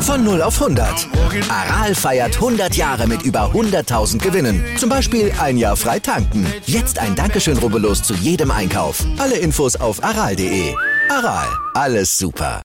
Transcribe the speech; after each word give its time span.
Von 0.00 0.24
0 0.24 0.40
auf 0.40 0.62
100. 0.62 1.08
Aral 1.50 1.94
feiert 1.94 2.36
100 2.36 2.74
Jahre 2.74 3.06
mit 3.06 3.22
über 3.22 3.50
100.000 3.52 4.18
Gewinnen. 4.18 4.64
Zum 4.78 4.88
Beispiel 4.88 5.30
ein 5.38 5.58
Jahr 5.58 5.76
frei 5.76 5.98
tanken. 5.98 6.46
Jetzt 6.64 6.98
ein 6.98 7.14
Dankeschön, 7.14 7.58
rubbellos 7.58 8.02
zu 8.02 8.14
jedem 8.14 8.50
Einkauf. 8.50 9.04
Alle 9.18 9.36
Infos 9.36 9.76
auf 9.76 10.02
aral.de. 10.02 10.74
Aral, 11.10 11.48
alles 11.74 12.16
super. 12.16 12.62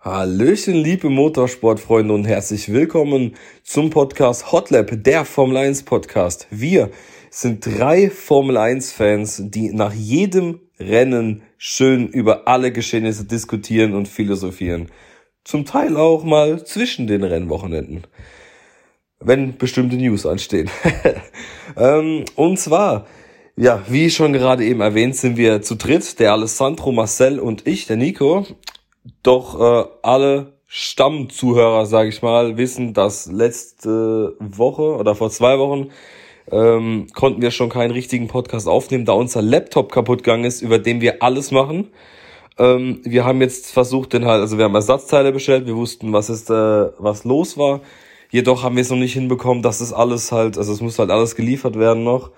Hallöchen, 0.00 0.74
liebe 0.74 1.08
Motorsportfreunde 1.10 2.12
und 2.12 2.24
herzlich 2.24 2.72
willkommen 2.72 3.34
zum 3.62 3.90
Podcast 3.90 4.52
Hotlap, 4.52 4.90
der 4.92 5.24
Formel 5.24 5.56
1 5.56 5.84
Podcast. 5.84 6.46
Wir 6.50 6.90
sind 7.30 7.64
drei 7.64 8.10
Formel 8.10 8.56
1 8.56 8.92
Fans, 8.92 9.42
die 9.44 9.72
nach 9.72 9.92
jedem 9.92 10.60
Rennen 10.78 11.42
schön 11.56 12.08
über 12.08 12.46
alle 12.46 12.72
Geschehnisse 12.72 13.24
diskutieren 13.24 13.94
und 13.94 14.08
philosophieren. 14.08 14.88
Zum 15.44 15.64
Teil 15.64 15.96
auch 15.96 16.24
mal 16.24 16.64
zwischen 16.64 17.06
den 17.06 17.24
Rennwochenenden. 17.24 18.06
Wenn 19.20 19.56
bestimmte 19.56 19.96
News 19.96 20.26
anstehen. 20.26 20.70
ähm, 21.76 22.24
und 22.36 22.58
zwar, 22.58 23.06
ja, 23.56 23.82
wie 23.88 24.10
schon 24.10 24.32
gerade 24.32 24.64
eben 24.64 24.80
erwähnt, 24.80 25.16
sind 25.16 25.36
wir 25.36 25.62
zu 25.62 25.74
dritt, 25.74 26.20
der 26.20 26.32
Alessandro, 26.32 26.92
Marcel 26.92 27.40
und 27.40 27.66
ich, 27.66 27.86
der 27.86 27.96
Nico. 27.96 28.46
Doch 29.22 29.58
äh, 29.58 29.88
alle 30.02 30.58
Stammzuhörer, 30.66 31.86
sage 31.86 32.10
ich 32.10 32.22
mal, 32.22 32.56
wissen, 32.58 32.92
dass 32.92 33.26
letzte 33.26 34.36
Woche 34.38 34.96
oder 34.96 35.14
vor 35.14 35.30
zwei 35.30 35.58
Wochen 35.58 35.88
ähm, 36.50 37.06
konnten 37.14 37.42
wir 37.42 37.50
schon 37.50 37.68
keinen 37.68 37.90
richtigen 37.90 38.28
Podcast 38.28 38.68
aufnehmen, 38.68 39.04
da 39.04 39.12
unser 39.12 39.42
Laptop 39.42 39.92
kaputt 39.92 40.24
gegangen 40.24 40.44
ist, 40.44 40.62
über 40.62 40.78
den 40.78 41.00
wir 41.00 41.22
alles 41.22 41.50
machen. 41.50 41.88
Ähm, 42.58 43.00
wir 43.04 43.24
haben 43.24 43.40
jetzt 43.40 43.70
versucht, 43.72 44.12
den 44.12 44.24
halt, 44.24 44.40
also 44.40 44.58
wir 44.58 44.64
haben 44.64 44.74
Ersatzteile 44.74 45.32
bestellt, 45.32 45.66
wir 45.66 45.76
wussten, 45.76 46.12
was 46.12 46.30
ist, 46.30 46.50
äh, 46.50 46.54
was 46.98 47.24
los 47.24 47.56
war. 47.56 47.80
Jedoch 48.30 48.62
haben 48.62 48.76
wir 48.76 48.82
es 48.82 48.90
noch 48.90 48.96
nicht 48.96 49.14
hinbekommen, 49.14 49.62
dass 49.62 49.80
es 49.80 49.92
alles 49.92 50.32
halt, 50.32 50.58
also 50.58 50.72
es 50.72 50.80
muss 50.80 50.98
halt 50.98 51.10
alles 51.10 51.36
geliefert 51.36 51.78
werden 51.78 52.04
noch. 52.04 52.30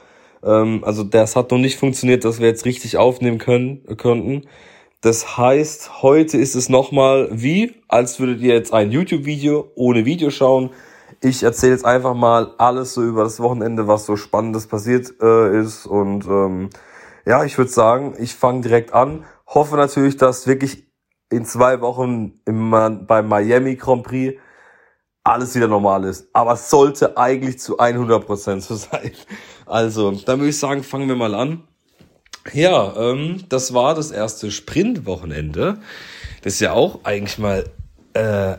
Ähm, 0.45 0.83
also 0.85 1.05
das 1.05 1.37
hat 1.37 1.51
noch 1.51 1.59
nicht 1.59 1.79
funktioniert, 1.79 2.25
dass 2.25 2.41
wir 2.41 2.47
jetzt 2.49 2.65
richtig 2.65 2.97
aufnehmen 2.97 3.39
können, 3.39 3.83
könnten. 3.97 4.43
Das 5.01 5.39
heißt, 5.39 6.03
heute 6.03 6.37
ist 6.37 6.55
es 6.55 6.69
nochmal 6.69 7.29
wie, 7.33 7.73
als 7.89 8.21
würdet 8.21 8.43
ihr 8.43 8.55
jetzt 8.55 8.75
ein 8.75 8.93
YouTube-Video 8.93 9.71
ohne 9.75 10.05
Video 10.05 10.31
schauen. 10.31 10.71
Ich 11.23 11.43
erzähle 11.43 11.73
jetzt 11.73 11.85
einfach 11.85 12.15
mal 12.15 12.55
alles 12.59 12.95
so 12.95 13.03
über 13.03 13.25
das 13.25 13.41
Wochenende, 13.41 13.87
was 13.87 14.07
so 14.07 14.17
Spannendes 14.17 14.67
passiert 14.67 15.15
äh, 15.21 15.61
ist. 15.61 15.87
Und 15.87 16.25
ähm, 16.27 16.71
ja, 17.27 17.45
ich 17.45 17.59
würde 17.59 17.71
sagen, 17.71 18.15
ich 18.19 18.35
fange 18.35 18.63
direkt 18.63 18.95
an 18.95 19.25
hoffe 19.51 19.77
natürlich, 19.77 20.17
dass 20.17 20.47
wirklich 20.47 20.85
in 21.31 21.45
zwei 21.45 21.81
Wochen 21.81 22.41
im, 22.47 22.71
beim 22.71 23.29
Miami 23.29 23.77
Grand 23.77 24.05
Prix 24.05 24.39
alles 25.23 25.55
wieder 25.55 25.69
normal 25.69 26.05
ist. 26.05 26.29
Aber 26.33 26.55
es 26.55 26.71
sollte 26.71 27.17
eigentlich 27.17 27.59
zu 27.59 27.79
100% 27.79 28.61
so 28.61 28.75
sein. 28.77 29.13
Also, 29.67 30.13
dann 30.13 30.39
würde 30.41 30.51
ich 30.51 30.59
sagen, 30.59 30.83
fangen 30.83 31.09
wir 31.09 31.17
mal 31.17 31.35
an. 31.35 31.65
Ja, 32.53 32.97
ähm, 32.97 33.45
das 33.49 33.75
war 33.75 33.95
das 33.95 34.11
erste 34.11 34.51
Sprintwochenende. 34.51 35.79
Das 36.43 36.59
ja 36.59 36.73
auch 36.73 37.05
eigentlich 37.05 37.39
mal 37.39 37.65
äh, 38.15 38.57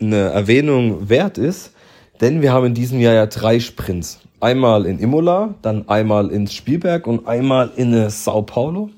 eine 0.00 0.30
Erwähnung 0.32 1.08
wert 1.08 1.38
ist. 1.38 1.72
Denn 2.20 2.42
wir 2.42 2.52
haben 2.52 2.66
in 2.66 2.74
diesem 2.74 3.00
Jahr 3.00 3.14
ja 3.14 3.26
drei 3.26 3.60
Sprints. 3.60 4.20
Einmal 4.40 4.86
in 4.86 4.98
Imola, 4.98 5.54
dann 5.62 5.88
einmal 5.88 6.30
ins 6.30 6.54
Spielberg 6.54 7.06
und 7.06 7.26
einmal 7.26 7.70
in 7.76 7.92
äh, 7.92 8.10
Sao 8.10 8.42
Paulo. 8.42 8.90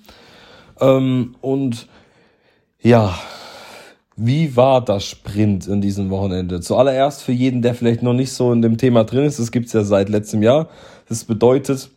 Ähm, 0.81 1.35
und 1.41 1.89
ja, 2.81 3.19
wie 4.17 4.57
war 4.57 4.85
das 4.85 5.05
Sprint 5.05 5.67
in 5.67 5.81
diesem 5.81 6.11
Wochenende? 6.11 6.61
Zuallererst 6.61 7.23
für 7.23 7.33
jeden, 7.33 7.63
der 7.63 7.75
vielleicht 7.75 8.03
noch 8.03 8.15
nicht 8.15 8.33
so 8.33 8.53
in 8.53 8.63
dem 8.63 8.77
Thema 8.77 9.05
drin 9.05 9.25
ist, 9.25 9.39
das 9.39 9.53
gibt's 9.53 9.73
ja 9.73 9.85
seit 9.85 10.09
letztem 10.09 10.43
Jahr. 10.43 10.69
Das 11.09 11.25
bedeutet, 11.25 11.91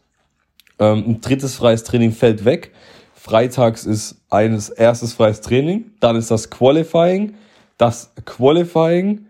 ähm, 0.79 1.03
ein 1.07 1.21
drittes 1.21 1.55
freies 1.55 1.83
Training 1.83 2.11
fällt 2.11 2.45
weg. 2.45 2.71
Freitags 3.13 3.85
ist 3.85 4.21
eines 4.29 4.69
erstes 4.69 5.13
freies 5.13 5.41
Training, 5.41 5.91
dann 5.99 6.15
ist 6.15 6.31
das 6.31 6.49
Qualifying. 6.49 7.35
Das 7.77 8.11
Qualifying 8.25 9.25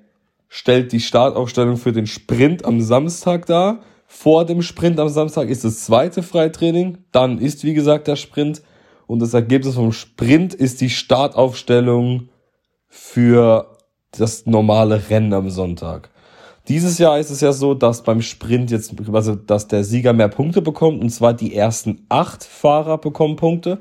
stellt 0.54 0.92
die 0.92 1.00
Startaufstellung 1.00 1.78
für 1.78 1.94
den 1.94 2.08
Sprint 2.08 2.66
am 2.66 2.82
Samstag 2.82 3.46
dar. 3.46 3.80
Vor 4.06 4.46
dem 4.46 4.62
Sprint 4.62 5.00
am 5.00 5.08
Samstag 5.08 5.48
ist 5.48 5.64
das 5.64 5.86
zweite 5.86 6.22
Freitraining, 6.22 6.98
dann 7.14 7.38
ist 7.38 7.64
wie 7.64 7.74
gesagt 7.74 8.10
der 8.10 8.18
Sprint 8.18 8.62
und 9.08 9.20
das 9.20 9.34
Ergebnis 9.34 9.76
vom 9.76 9.94
Sprint 9.94 10.54
ist 10.54 10.82
die 10.82 10.90
Startaufstellung 10.90 12.28
für 12.90 13.78
das 14.12 14.46
normale 14.46 15.10
Rennen 15.10 15.32
am 15.32 15.50
Sonntag. 15.50 16.10
Dieses 16.68 16.98
Jahr 16.98 17.18
ist 17.18 17.30
es 17.30 17.40
ja 17.40 17.54
so, 17.54 17.74
dass 17.74 18.04
beim 18.04 18.22
Sprint 18.22 18.72
jetzt, 18.72 18.94
also 19.14 19.36
dass 19.36 19.70
der 19.70 19.86
Sieger 19.86 20.12
mehr 20.12 20.28
Punkte 20.28 20.62
bekommt, 20.62 21.02
und 21.02 21.12
zwar 21.12 21.34
die 21.34 21.56
ersten 21.56 22.06
acht 22.10 22.44
Fahrer 22.44 22.98
bekommen 22.98 23.38
Punkte. 23.38 23.80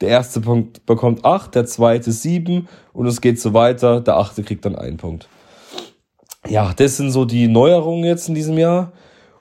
Der 0.00 0.08
erste 0.08 0.40
Punkt 0.40 0.86
bekommt 0.86 1.26
acht, 1.26 1.54
der 1.54 1.66
zweite 1.66 2.10
sieben 2.10 2.68
und 2.94 3.06
es 3.06 3.20
geht 3.20 3.38
so 3.38 3.52
weiter. 3.52 4.00
Der 4.00 4.16
achte 4.16 4.42
kriegt 4.42 4.64
dann 4.64 4.76
einen 4.76 4.96
Punkt. 4.96 5.28
Ja, 6.48 6.72
das 6.74 6.96
sind 6.96 7.10
so 7.10 7.24
die 7.24 7.48
Neuerungen 7.48 8.04
jetzt 8.04 8.28
in 8.28 8.34
diesem 8.34 8.58
Jahr. 8.58 8.92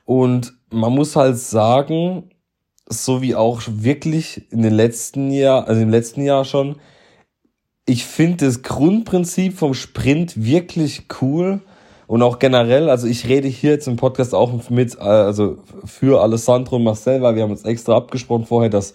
Und 0.05 0.53
man 0.69 0.93
muss 0.93 1.15
halt 1.15 1.37
sagen, 1.37 2.29
so 2.87 3.21
wie 3.21 3.35
auch 3.35 3.61
wirklich 3.67 4.51
in 4.51 4.61
den 4.61 4.73
letzten 4.73 5.31
Jahr, 5.31 5.67
also 5.67 5.81
im 5.81 5.89
letzten 5.89 6.21
Jahr 6.23 6.45
schon. 6.45 6.75
Ich 7.87 8.05
finde 8.05 8.45
das 8.45 8.61
Grundprinzip 8.61 9.57
vom 9.57 9.73
Sprint 9.73 10.43
wirklich 10.43 11.03
cool 11.21 11.61
und 12.07 12.21
auch 12.21 12.39
generell, 12.39 12.89
also 12.89 13.07
ich 13.07 13.27
rede 13.27 13.47
hier 13.47 13.71
jetzt 13.71 13.87
im 13.87 13.95
Podcast 13.95 14.33
auch 14.33 14.69
mit, 14.69 14.97
also 14.99 15.57
für 15.85 16.21
Alessandro 16.21 16.77
und 16.77 16.83
Marcel, 16.83 17.21
weil 17.21 17.35
wir 17.35 17.43
haben 17.43 17.51
uns 17.51 17.63
extra 17.63 17.95
abgesprochen 17.95 18.45
vorher, 18.45 18.69
dass 18.69 18.93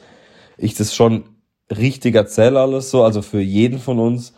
ich 0.57 0.75
das 0.75 0.95
schon 0.95 1.25
richtig 1.71 2.15
erzähle 2.15 2.61
alles 2.61 2.91
so, 2.91 3.03
also 3.03 3.23
für 3.23 3.41
jeden 3.41 3.79
von 3.79 3.99
uns. 3.99 4.33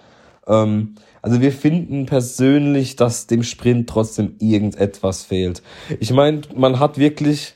Ähm, 0.46 0.94
also 1.22 1.40
wir 1.40 1.52
finden 1.52 2.06
persönlich, 2.06 2.96
dass 2.96 3.28
dem 3.28 3.44
Sprint 3.44 3.88
trotzdem 3.88 4.34
irgendetwas 4.40 5.22
fehlt. 5.22 5.62
Ich 6.00 6.12
meine, 6.12 6.42
man 6.54 6.80
hat 6.80 6.98
wirklich 6.98 7.54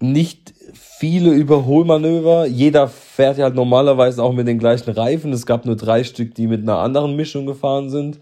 nicht 0.00 0.52
viele 0.74 1.30
Überholmanöver. 1.30 2.46
Jeder 2.46 2.88
fährt 2.88 3.38
ja 3.38 3.44
halt 3.44 3.54
normalerweise 3.54 4.22
auch 4.22 4.32
mit 4.32 4.48
den 4.48 4.58
gleichen 4.58 4.90
Reifen. 4.90 5.32
Es 5.32 5.46
gab 5.46 5.64
nur 5.64 5.76
drei 5.76 6.02
Stück, 6.02 6.34
die 6.34 6.48
mit 6.48 6.62
einer 6.62 6.78
anderen 6.78 7.14
Mischung 7.14 7.46
gefahren 7.46 7.88
sind. 7.88 8.18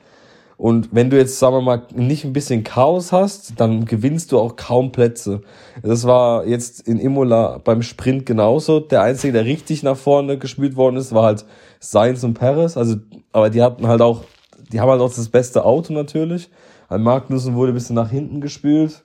Und 0.58 0.88
wenn 0.90 1.08
du 1.08 1.16
jetzt, 1.16 1.38
sagen 1.38 1.54
wir 1.54 1.62
mal, 1.62 1.82
nicht 1.94 2.24
ein 2.24 2.32
bisschen 2.32 2.64
Chaos 2.64 3.12
hast, 3.12 3.52
dann 3.60 3.84
gewinnst 3.84 4.32
du 4.32 4.40
auch 4.40 4.56
kaum 4.56 4.90
Plätze. 4.90 5.40
Das 5.84 6.04
war 6.04 6.46
jetzt 6.46 6.80
in 6.80 6.98
Imola 6.98 7.58
beim 7.62 7.80
Sprint 7.82 8.26
genauso. 8.26 8.80
Der 8.80 9.02
einzige, 9.02 9.32
der 9.32 9.44
richtig 9.44 9.84
nach 9.84 9.96
vorne 9.96 10.36
gespielt 10.36 10.74
worden 10.74 10.96
ist, 10.96 11.14
war 11.14 11.22
halt 11.22 11.44
Sainz 11.78 12.24
und 12.24 12.34
Perez. 12.34 12.76
Also, 12.76 12.96
aber 13.30 13.50
die 13.50 13.62
hatten 13.62 13.86
halt 13.86 14.02
auch, 14.02 14.24
die 14.72 14.80
haben 14.80 14.90
halt 14.90 15.00
auch 15.00 15.14
das 15.14 15.28
beste 15.28 15.64
Auto 15.64 15.92
natürlich. 15.92 16.50
Ein 16.88 17.04
Magnussen 17.04 17.54
wurde 17.54 17.70
ein 17.70 17.74
bisschen 17.74 17.94
nach 17.94 18.10
hinten 18.10 18.40
gespült. 18.40 19.04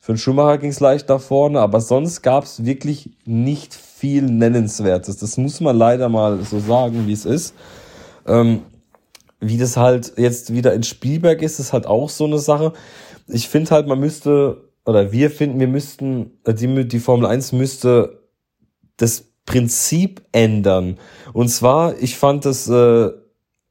Für 0.00 0.14
den 0.14 0.18
Schumacher 0.18 0.56
ging 0.56 0.70
es 0.70 0.80
leicht 0.80 1.10
nach 1.10 1.20
vorne, 1.20 1.60
aber 1.60 1.82
sonst 1.82 2.22
gab 2.22 2.44
es 2.44 2.64
wirklich 2.64 3.10
nicht 3.26 3.74
viel 3.74 4.22
Nennenswertes. 4.22 5.18
Das 5.18 5.36
muss 5.36 5.60
man 5.60 5.76
leider 5.76 6.08
mal 6.08 6.40
so 6.42 6.58
sagen, 6.58 7.06
wie 7.06 7.12
es 7.12 7.26
ist. 7.26 7.54
Ähm, 8.26 8.62
wie 9.48 9.58
das 9.58 9.76
halt 9.76 10.12
jetzt 10.16 10.52
wieder 10.52 10.72
in 10.74 10.82
Spielberg 10.82 11.42
ist, 11.42 11.58
ist 11.58 11.72
halt 11.72 11.86
auch 11.86 12.08
so 12.08 12.24
eine 12.24 12.38
Sache. 12.38 12.72
Ich 13.28 13.48
finde 13.48 13.70
halt, 13.70 13.86
man 13.86 14.00
müsste, 14.00 14.70
oder 14.84 15.12
wir 15.12 15.30
finden, 15.30 15.60
wir 15.60 15.68
müssten, 15.68 16.38
äh, 16.44 16.54
die, 16.54 16.86
die 16.86 17.00
Formel 17.00 17.26
1 17.26 17.52
müsste 17.52 18.20
das 18.96 19.24
Prinzip 19.44 20.22
ändern. 20.32 20.98
Und 21.32 21.48
zwar, 21.48 21.98
ich 22.00 22.16
fand 22.16 22.44
das, 22.44 22.68
äh, 22.68 23.10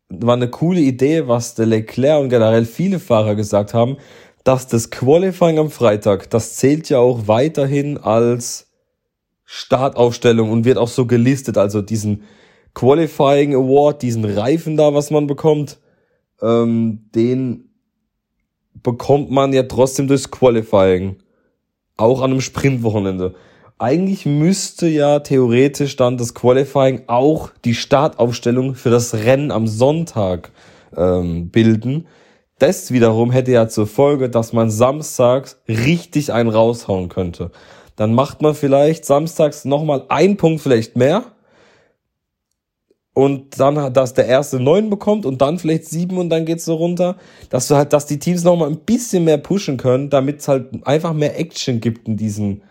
war 0.10 0.36
eine 0.36 0.50
coole 0.50 0.80
Idee, 0.80 1.27
was 1.27 1.56
der 1.56 1.66
Leclerc 1.66 2.21
und 2.21 2.30
generell 2.30 2.66
viele 2.66 3.00
Fahrer 3.00 3.36
gesagt 3.36 3.74
haben, 3.74 3.98
dass 4.44 4.68
das 4.68 4.92
Qualifying 4.92 5.57
am 5.57 5.71
Freitag, 5.71 6.30
das 6.30 6.56
zählt 6.56 6.89
ja 6.89 7.00
auch 7.00 7.28
weiterhin 7.28 7.98
als 7.98 8.68
Startaufstellung 9.44 10.51
und 10.51 10.66
wird 10.66 10.78
auch 10.78 10.88
so 10.88 11.06
gelistet. 11.06 11.57
Also 11.57 11.81
diesen 11.81 12.24
Qualifying 12.75 13.56
Award, 13.56 14.04
diesen 14.04 14.25
Reifen 14.25 14.77
da, 14.77 14.94
was 14.94 15.10
man 15.10 15.25
bekommt, 15.25 15.80
ähm, 16.42 17.10
den 17.16 17.69
bekommt 18.83 19.31
man 19.31 19.54
ja 19.54 19.63
trotzdem 19.63 20.07
durchs 20.07 20.30
Qualifying. 20.30 21.16
Auch 21.98 22.22
an 22.22 22.31
einem 22.31 22.42
Sprintwochenende. 22.42 23.33
Eigentlich 23.80 24.25
müsste 24.25 24.88
ja 24.88 25.19
theoretisch 25.19 25.95
dann 25.95 26.18
das 26.18 26.33
Qualifying 26.33 27.04
auch 27.07 27.50
die 27.63 27.74
Startaufstellung 27.74 28.75
für 28.75 28.89
das 28.89 29.13
Rennen 29.13 29.51
am 29.51 29.68
Sonntag 29.68 30.51
ähm, 30.95 31.50
bilden. 31.50 32.07
Das 32.60 32.92
wiederum 32.92 33.31
hätte 33.31 33.51
ja 33.51 33.68
zur 33.68 33.88
Folge, 33.88 34.30
dass 34.30 34.54
man 34.54 34.69
samstags 34.69 35.62
richtig 35.68 36.31
einen 36.31 36.50
raushauen 36.50 37.10
könnte. 37.10 37.51
dann 37.95 38.13
macht 38.13 38.42
man 38.42 38.56
vielleicht 38.56 39.06
samstags 39.06 39.63
nochmal 39.63 40.04
einen 40.10 40.36
Punkt 40.36 40.62
vielleicht 40.62 40.98
mehr 40.98 41.35
und 43.16 43.60
dann, 43.62 43.94
dass 43.94 44.14
der 44.14 44.28
erste 44.28 44.60
neun 44.60 44.90
bekommt 44.90 45.26
und 45.26 45.42
dann 45.42 45.58
vielleicht 45.58 45.86
sieben 45.86 46.18
und 46.18 46.30
dann 46.30 46.46
geht's 46.46 46.66
so 46.66 46.76
runter, 46.76 47.16
dass 47.50 47.70
du 47.70 47.76
halt, 47.76 47.94
dass 47.94 48.06
die 48.06 48.20
Teams 48.20 48.44
noch 48.44 48.58
mal 48.58 48.70
ein 48.70 48.80
bisschen 48.80 49.24
mehr 49.24 49.38
pushen 49.38 49.78
können, 49.78 50.10
damit 50.10 50.42
es 50.42 50.50
halt 50.50 50.86
einfach 50.86 51.14
mehr 51.14 51.40
Action 51.40 51.80
gibt 51.80 52.10
in 52.10 52.18
diesen 52.18 52.62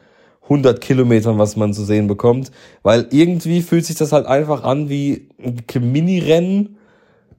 100 0.43 0.83
Kilometern, 0.83 1.39
was 1.39 1.57
man 1.57 1.73
zu 1.73 1.83
sehen 1.83 2.09
bekommt, 2.09 2.53
weil 2.83 3.09
irgendwie 3.11 3.63
fühlt 3.63 3.87
sich 3.87 3.97
das 3.97 4.13
halt 4.13 4.27
einfach 4.27 4.65
an 4.65 4.91
wie 4.91 5.31
ein 5.43 5.93
Mini-Rennen, 5.93 6.77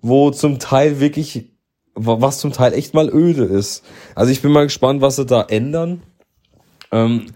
wo 0.02 0.32
zum 0.32 0.58
Teil 0.58 1.00
wirklich, 1.00 1.52
was 1.94 2.40
zum 2.40 2.54
Teil 2.54 2.74
echt 2.74 2.96
mal 2.96 3.14
öde 3.14 3.44
ist. 3.44 3.84
Also 4.16 4.32
ich 4.32 4.42
bin 4.42 4.52
mal 4.52 4.64
gespannt, 4.64 5.02
was 5.02 5.18
sie 5.18 5.28
da 5.28 5.44
ändern. 5.44 6.02
Ähm, 6.92 7.28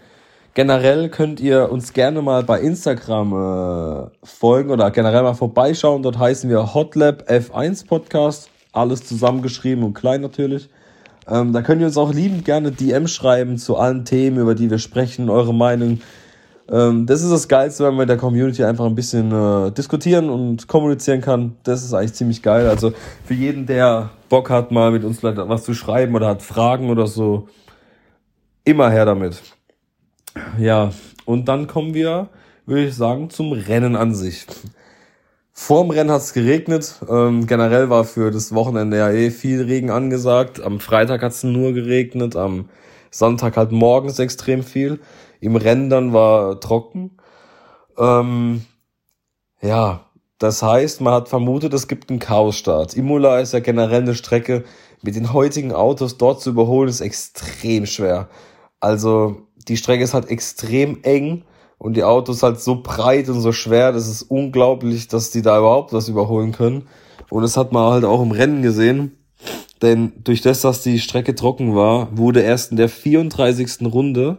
Generell 0.60 1.08
könnt 1.08 1.40
ihr 1.40 1.72
uns 1.72 1.94
gerne 1.94 2.20
mal 2.20 2.42
bei 2.42 2.60
Instagram 2.60 3.32
äh, 3.32 4.10
folgen 4.22 4.68
oder 4.68 4.90
generell 4.90 5.22
mal 5.22 5.32
vorbeischauen. 5.32 6.02
Dort 6.02 6.18
heißen 6.18 6.50
wir 6.50 6.74
Hotlab 6.74 7.30
F1 7.30 7.86
Podcast. 7.86 8.50
Alles 8.70 9.02
zusammengeschrieben 9.04 9.82
und 9.82 9.94
klein 9.94 10.20
natürlich. 10.20 10.68
Ähm, 11.26 11.54
da 11.54 11.62
könnt 11.62 11.80
ihr 11.80 11.86
uns 11.86 11.96
auch 11.96 12.12
liebend 12.12 12.44
gerne 12.44 12.72
DM 12.72 13.06
schreiben 13.06 13.56
zu 13.56 13.78
allen 13.78 14.04
Themen, 14.04 14.36
über 14.36 14.54
die 14.54 14.70
wir 14.70 14.76
sprechen, 14.76 15.30
eure 15.30 15.54
Meinung. 15.54 16.02
Ähm, 16.70 17.06
das 17.06 17.22
ist 17.22 17.30
das 17.30 17.48
Geilste, 17.48 17.84
wenn 17.84 17.92
man 17.92 18.00
mit 18.00 18.10
der 18.10 18.18
Community 18.18 18.62
einfach 18.62 18.84
ein 18.84 18.94
bisschen 18.94 19.32
äh, 19.32 19.72
diskutieren 19.72 20.28
und 20.28 20.68
kommunizieren 20.68 21.22
kann. 21.22 21.56
Das 21.62 21.82
ist 21.82 21.94
eigentlich 21.94 22.12
ziemlich 22.12 22.42
geil. 22.42 22.68
Also 22.68 22.92
für 23.24 23.32
jeden, 23.32 23.64
der 23.64 24.10
Bock 24.28 24.50
hat, 24.50 24.72
mal 24.72 24.90
mit 24.90 25.04
uns 25.04 25.22
was 25.22 25.64
zu 25.64 25.72
schreiben 25.72 26.14
oder 26.14 26.28
hat 26.28 26.42
Fragen 26.42 26.90
oder 26.90 27.06
so, 27.06 27.48
immer 28.66 28.90
her 28.90 29.06
damit. 29.06 29.40
Ja, 30.58 30.92
und 31.24 31.48
dann 31.48 31.66
kommen 31.66 31.94
wir, 31.94 32.28
würde 32.66 32.86
ich 32.86 32.94
sagen, 32.94 33.30
zum 33.30 33.52
Rennen 33.52 33.96
an 33.96 34.14
sich. 34.14 34.46
Vorm 35.52 35.90
Rennen 35.90 36.10
hat 36.10 36.22
es 36.22 36.32
geregnet. 36.32 36.94
Ähm, 37.08 37.46
generell 37.46 37.90
war 37.90 38.04
für 38.04 38.30
das 38.30 38.54
Wochenende 38.54 38.96
ja 38.96 39.10
eh 39.10 39.30
viel 39.30 39.62
Regen 39.62 39.90
angesagt. 39.90 40.60
Am 40.60 40.80
Freitag 40.80 41.22
hat 41.22 41.32
es 41.32 41.42
nur 41.42 41.72
geregnet, 41.72 42.36
am 42.36 42.68
Sonntag 43.10 43.56
halt 43.56 43.72
morgens 43.72 44.18
extrem 44.18 44.62
viel. 44.62 45.00
Im 45.40 45.56
Rennen 45.56 45.90
dann 45.90 46.12
war 46.12 46.60
trocken. 46.60 47.18
Ähm, 47.98 48.64
ja, 49.60 50.06
das 50.38 50.62
heißt, 50.62 51.02
man 51.02 51.12
hat 51.12 51.28
vermutet, 51.28 51.74
es 51.74 51.88
gibt 51.88 52.08
einen 52.08 52.18
Chaosstart. 52.18 52.94
Imola 52.96 53.40
ist 53.40 53.52
ja 53.52 53.60
generell 53.60 54.02
eine 54.02 54.14
Strecke, 54.14 54.64
mit 55.02 55.16
den 55.16 55.32
heutigen 55.32 55.72
Autos 55.72 56.18
dort 56.18 56.40
zu 56.40 56.50
überholen, 56.50 56.88
ist 56.88 57.00
extrem 57.00 57.86
schwer. 57.86 58.28
Also 58.80 59.46
die 59.68 59.76
Strecke 59.76 60.04
ist 60.04 60.14
halt 60.14 60.28
extrem 60.28 61.02
eng 61.02 61.44
und 61.78 61.96
die 61.96 62.04
Autos 62.04 62.42
halt 62.42 62.60
so 62.60 62.82
breit 62.82 63.28
und 63.28 63.40
so 63.40 63.52
schwer, 63.52 63.92
das 63.92 64.08
ist 64.08 64.22
unglaublich, 64.22 65.08
dass 65.08 65.30
die 65.30 65.42
da 65.42 65.58
überhaupt 65.58 65.92
was 65.92 66.08
überholen 66.08 66.52
können. 66.52 66.86
Und 67.30 67.42
das 67.42 67.56
hat 67.56 67.72
man 67.72 67.92
halt 67.92 68.04
auch 68.04 68.20
im 68.22 68.32
Rennen 68.32 68.62
gesehen. 68.62 69.16
Denn 69.80 70.12
durch 70.22 70.42
das, 70.42 70.60
dass 70.60 70.82
die 70.82 70.98
Strecke 70.98 71.34
trocken 71.34 71.74
war, 71.74 72.16
wurde 72.16 72.42
erst 72.42 72.70
in 72.70 72.76
der 72.76 72.88
34. 72.88 73.90
Runde 73.92 74.38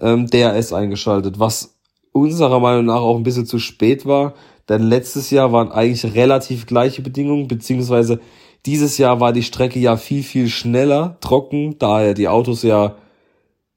ähm, 0.00 0.26
DRS 0.26 0.72
eingeschaltet, 0.72 1.38
was 1.38 1.76
unserer 2.12 2.58
Meinung 2.58 2.86
nach 2.86 3.00
auch 3.00 3.16
ein 3.16 3.22
bisschen 3.22 3.46
zu 3.46 3.58
spät 3.58 4.04
war. 4.06 4.34
Denn 4.68 4.82
letztes 4.82 5.30
Jahr 5.30 5.52
waren 5.52 5.70
eigentlich 5.70 6.14
relativ 6.14 6.66
gleiche 6.66 7.02
Bedingungen, 7.02 7.46
beziehungsweise 7.46 8.20
dieses 8.66 8.98
Jahr 8.98 9.20
war 9.20 9.32
die 9.32 9.42
Strecke 9.42 9.78
ja 9.78 9.96
viel, 9.96 10.22
viel 10.22 10.48
schneller 10.48 11.16
trocken, 11.20 11.78
da 11.78 12.02
ja 12.02 12.14
die 12.14 12.28
Autos 12.28 12.62
ja 12.62 12.96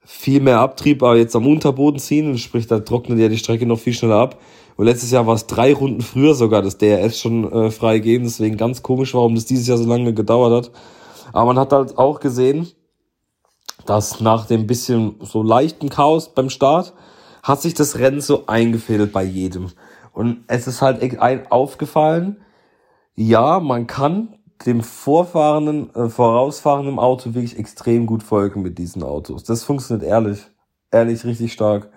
viel 0.05 0.39
mehr 0.39 0.59
Abtrieb, 0.59 1.01
aber 1.01 1.17
jetzt 1.17 1.35
am 1.35 1.47
Unterboden 1.47 1.99
ziehen, 1.99 2.37
sprich, 2.37 2.67
da 2.67 2.79
trocknet 2.79 3.19
ja 3.19 3.27
die 3.27 3.37
Strecke 3.37 3.65
noch 3.65 3.79
viel 3.79 3.93
schneller 3.93 4.19
ab. 4.19 4.39
Und 4.77 4.85
letztes 4.85 5.11
Jahr 5.11 5.25
war 5.25 5.35
es 5.35 5.47
drei 5.47 5.73
Runden 5.73 6.01
früher 6.01 6.35
sogar 6.35 6.61
das 6.61 6.77
DRS 6.77 7.19
schon 7.19 7.51
äh, 7.51 7.71
freigegeben, 7.71 8.27
deswegen 8.27 8.57
ganz 8.57 8.83
komisch, 8.83 9.13
warum 9.13 9.35
das 9.35 9.45
dieses 9.45 9.67
Jahr 9.67 9.77
so 9.77 9.87
lange 9.87 10.13
gedauert 10.13 10.65
hat. 10.65 10.71
Aber 11.33 11.45
man 11.45 11.59
hat 11.59 11.73
halt 11.73 11.97
auch 11.97 12.19
gesehen, 12.19 12.67
dass 13.85 14.21
nach 14.21 14.45
dem 14.45 14.67
bisschen 14.67 15.15
so 15.21 15.41
leichten 15.43 15.89
Chaos 15.89 16.29
beim 16.29 16.49
Start 16.49 16.93
hat 17.41 17.61
sich 17.61 17.73
das 17.73 17.97
Rennen 17.97 18.21
so 18.21 18.47
eingefädelt 18.47 19.11
bei 19.11 19.23
jedem. 19.23 19.71
Und 20.13 20.43
es 20.47 20.67
ist 20.67 20.81
halt 20.81 21.01
aufgefallen, 21.51 22.37
ja, 23.15 23.59
man 23.59 23.87
kann 23.87 24.35
dem 24.65 24.81
vorfahrenden, 24.81 25.93
äh, 25.95 26.09
vorausfahrenden 26.09 26.99
Auto 26.99 27.33
wirklich 27.33 27.57
extrem 27.59 28.05
gut 28.05 28.23
folgen 28.23 28.61
mit 28.61 28.77
diesen 28.77 29.03
Autos. 29.03 29.43
Das 29.43 29.63
funktioniert 29.63 30.07
ehrlich, 30.07 30.39
ehrlich 30.91 31.25
richtig 31.25 31.53
stark. 31.53 31.89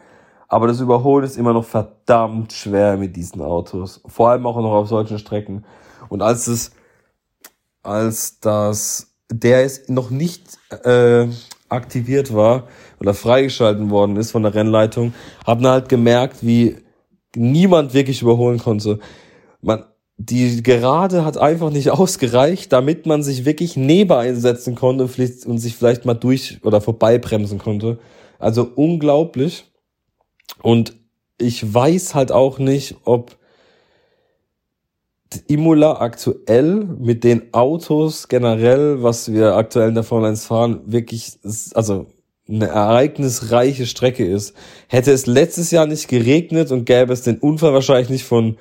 Aber 0.48 0.66
das 0.66 0.80
Überholen 0.80 1.24
ist 1.24 1.36
immer 1.36 1.52
noch 1.52 1.64
verdammt 1.64 2.52
schwer 2.52 2.96
mit 2.96 3.14
diesen 3.16 3.42
Autos. 3.42 4.00
Vor 4.06 4.30
allem 4.30 4.46
auch 4.46 4.56
noch 4.56 4.72
auf 4.72 4.88
solchen 4.88 5.18
Strecken. 5.18 5.64
Und 6.08 6.22
als 6.22 6.46
es, 6.46 6.72
als 7.82 8.40
das, 8.40 9.14
der 9.30 9.64
ist 9.64 9.90
noch 9.90 10.08
nicht 10.08 10.58
äh, 10.84 11.28
aktiviert 11.68 12.34
war 12.34 12.66
oder 12.98 13.12
freigeschalten 13.12 13.90
worden 13.90 14.16
ist 14.16 14.30
von 14.30 14.42
der 14.42 14.54
Rennleitung, 14.54 15.12
hat 15.46 15.60
man 15.60 15.72
halt 15.72 15.88
gemerkt, 15.90 16.38
wie 16.40 16.76
niemand 17.36 17.92
wirklich 17.92 18.22
überholen 18.22 18.58
konnte. 18.58 19.00
Man, 19.60 19.84
die 20.18 20.62
Gerade 20.62 21.24
hat 21.24 21.38
einfach 21.38 21.70
nicht 21.70 21.90
ausgereicht, 21.92 22.72
damit 22.72 23.06
man 23.06 23.22
sich 23.22 23.44
wirklich 23.44 23.76
neben 23.76 24.12
einsetzen 24.12 24.74
konnte 24.74 25.08
und 25.46 25.58
sich 25.58 25.76
vielleicht 25.76 26.04
mal 26.04 26.14
durch 26.14 26.58
oder 26.64 26.80
vorbeibremsen 26.80 27.58
konnte. 27.58 27.98
Also 28.38 28.68
unglaublich. 28.74 29.64
Und 30.62 30.94
ich 31.38 31.72
weiß 31.72 32.14
halt 32.14 32.32
auch 32.32 32.58
nicht, 32.58 32.96
ob 33.04 33.36
Imola 35.46 36.00
aktuell 36.00 36.84
mit 36.98 37.22
den 37.22 37.52
Autos 37.52 38.28
generell, 38.28 39.02
was 39.02 39.32
wir 39.32 39.54
aktuell 39.54 39.90
in 39.90 39.94
der 39.94 40.04
Formel 40.04 40.30
1 40.30 40.46
fahren, 40.46 40.80
wirklich, 40.86 41.38
also 41.74 42.06
eine 42.48 42.66
ereignisreiche 42.66 43.86
Strecke 43.86 44.26
ist. 44.26 44.54
Hätte 44.88 45.12
es 45.12 45.26
letztes 45.26 45.70
Jahr 45.70 45.86
nicht 45.86 46.08
geregnet 46.08 46.72
und 46.72 46.86
gäbe 46.86 47.12
es 47.12 47.22
den 47.22 47.38
Unfall 47.38 47.74
wahrscheinlich 47.74 48.08
nicht 48.08 48.24
von 48.24 48.56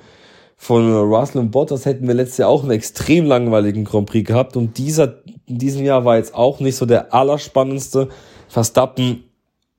von 0.60 0.92
Russell 0.92 1.40
und 1.40 1.52
Bottas 1.52 1.86
hätten 1.86 2.06
wir 2.08 2.14
letztes 2.14 2.38
Jahr 2.38 2.48
auch 2.50 2.62
einen 2.62 2.72
extrem 2.72 3.24
langweiligen 3.24 3.84
Grand 3.84 4.10
Prix 4.10 4.26
gehabt 4.26 4.56
und 4.56 4.76
dieser 4.76 5.22
in 5.46 5.56
diesem 5.56 5.84
Jahr 5.84 6.04
war 6.04 6.16
jetzt 6.16 6.34
auch 6.34 6.60
nicht 6.60 6.76
so 6.76 6.84
der 6.84 7.14
allerspannendste. 7.14 8.08
Verstappen 8.48 9.24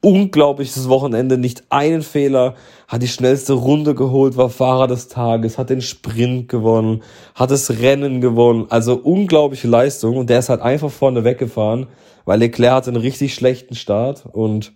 unglaubliches 0.02 0.88
Wochenende, 0.88 1.38
nicht 1.38 1.64
einen 1.70 2.02
Fehler, 2.02 2.56
hat 2.88 3.02
die 3.02 3.10
schnellste 3.10 3.54
Runde 3.54 3.94
geholt, 3.94 4.38
war 4.38 4.50
Fahrer 4.50 4.88
des 4.88 5.10
Tages, 5.10 5.58
hat 5.58 5.70
den 5.70 5.82
Sprint 5.82 6.48
gewonnen, 6.48 7.04
hat 7.36 7.52
das 7.52 7.70
Rennen 7.82 8.22
gewonnen, 8.22 8.68
also 8.70 8.96
unglaubliche 8.96 9.68
Leistung 9.68 10.16
und 10.16 10.30
der 10.30 10.40
ist 10.40 10.50
halt 10.50 10.62
einfach 10.62 10.90
vorne 10.90 11.26
weggefahren, 11.26 11.88
weil 12.24 12.40
Leclerc 12.40 12.74
hatte 12.74 12.92
einen 12.92 13.02
richtig 13.02 13.34
schlechten 13.34 13.76
Start 13.76 14.26
und 14.26 14.74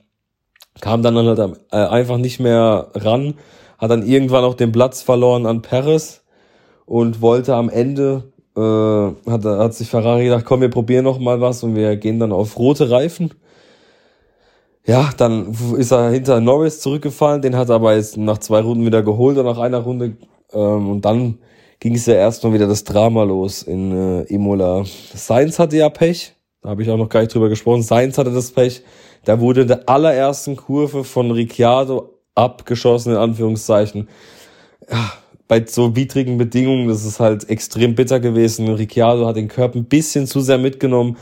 kam 0.82 1.04
dann 1.04 1.16
halt 1.16 1.40
äh, 1.72 1.76
einfach 1.76 2.18
nicht 2.18 2.40
mehr 2.40 2.88
ran 2.94 3.36
hat 3.84 3.92
dann 3.92 4.08
irgendwann 4.08 4.46
auch 4.46 4.54
den 4.54 4.72
Platz 4.72 5.02
verloren 5.02 5.46
an 5.46 5.62
Perez 5.62 6.22
und 6.86 7.22
wollte 7.22 7.54
am 7.54 7.70
Ende, 7.70 8.32
äh, 8.56 9.30
hat, 9.30 9.44
hat 9.44 9.74
sich 9.74 9.90
Ferrari 9.90 10.24
gedacht, 10.24 10.46
komm, 10.46 10.62
wir 10.62 10.70
probieren 10.70 11.04
noch 11.04 11.20
mal 11.20 11.42
was 11.42 11.64
und 11.64 11.76
wir 11.76 11.98
gehen 11.98 12.18
dann 12.18 12.32
auf 12.32 12.58
rote 12.58 12.90
Reifen. 12.90 13.32
Ja, 14.86 15.10
dann 15.18 15.54
ist 15.78 15.92
er 15.92 16.12
hinter 16.12 16.40
Norris 16.40 16.80
zurückgefallen, 16.80 17.42
den 17.42 17.58
hat 17.58 17.68
er 17.68 17.76
aber 17.76 17.96
jetzt 17.96 18.16
nach 18.16 18.38
zwei 18.38 18.62
Runden 18.62 18.86
wieder 18.86 19.04
geholt 19.04 19.38
und 19.38 19.46
nach 19.46 19.60
einer 19.60 19.80
Runde 19.80 20.16
ähm, 20.54 20.90
und 20.90 21.04
dann 21.04 21.40
ging 21.82 21.96
es 21.96 22.06
ja 22.06 22.14
erstmal 22.16 22.54
wieder 22.54 22.68
das 22.68 22.86
Drama 22.86 23.24
los 23.24 23.64
in 23.64 23.92
äh, 23.92 24.22
Imola. 24.34 24.86
Sainz 25.14 25.60
hatte 25.60 25.76
ja 25.76 25.90
Pech, 25.90 26.36
da 26.62 26.70
habe 26.70 26.84
ich 26.84 26.90
auch 26.90 26.98
noch 26.98 27.10
gar 27.10 27.20
nicht 27.20 27.34
drüber 27.34 27.50
gesprochen. 27.50 27.82
Sainz 27.82 28.18
hatte 28.18 28.32
das 28.32 28.52
Pech, 28.52 28.82
da 29.26 29.40
wurde 29.40 29.62
in 29.62 29.68
der 29.68 29.88
allerersten 29.88 30.56
Kurve 30.56 31.04
von 31.04 31.32
Ricciardo 31.32 32.14
abgeschossen, 32.36 33.14
in 33.14 33.18
Anführungszeichen. 33.18 34.10
Ja, 34.90 35.14
bei 35.48 35.64
so 35.66 35.96
widrigen 35.96 36.38
Bedingungen, 36.38 36.88
das 36.88 37.06
ist 37.06 37.20
halt 37.20 37.50
extrem 37.50 37.96
bitter 37.96 38.20
gewesen. 38.20 38.68
Ricciardo 38.68 39.26
hat 39.26 39.36
den 39.36 39.48
Körper 39.48 39.78
ein 39.78 39.86
bisschen 39.86 40.28
zu 40.28 40.42
sehr 40.42 40.58
mitgenommen, 40.58 41.18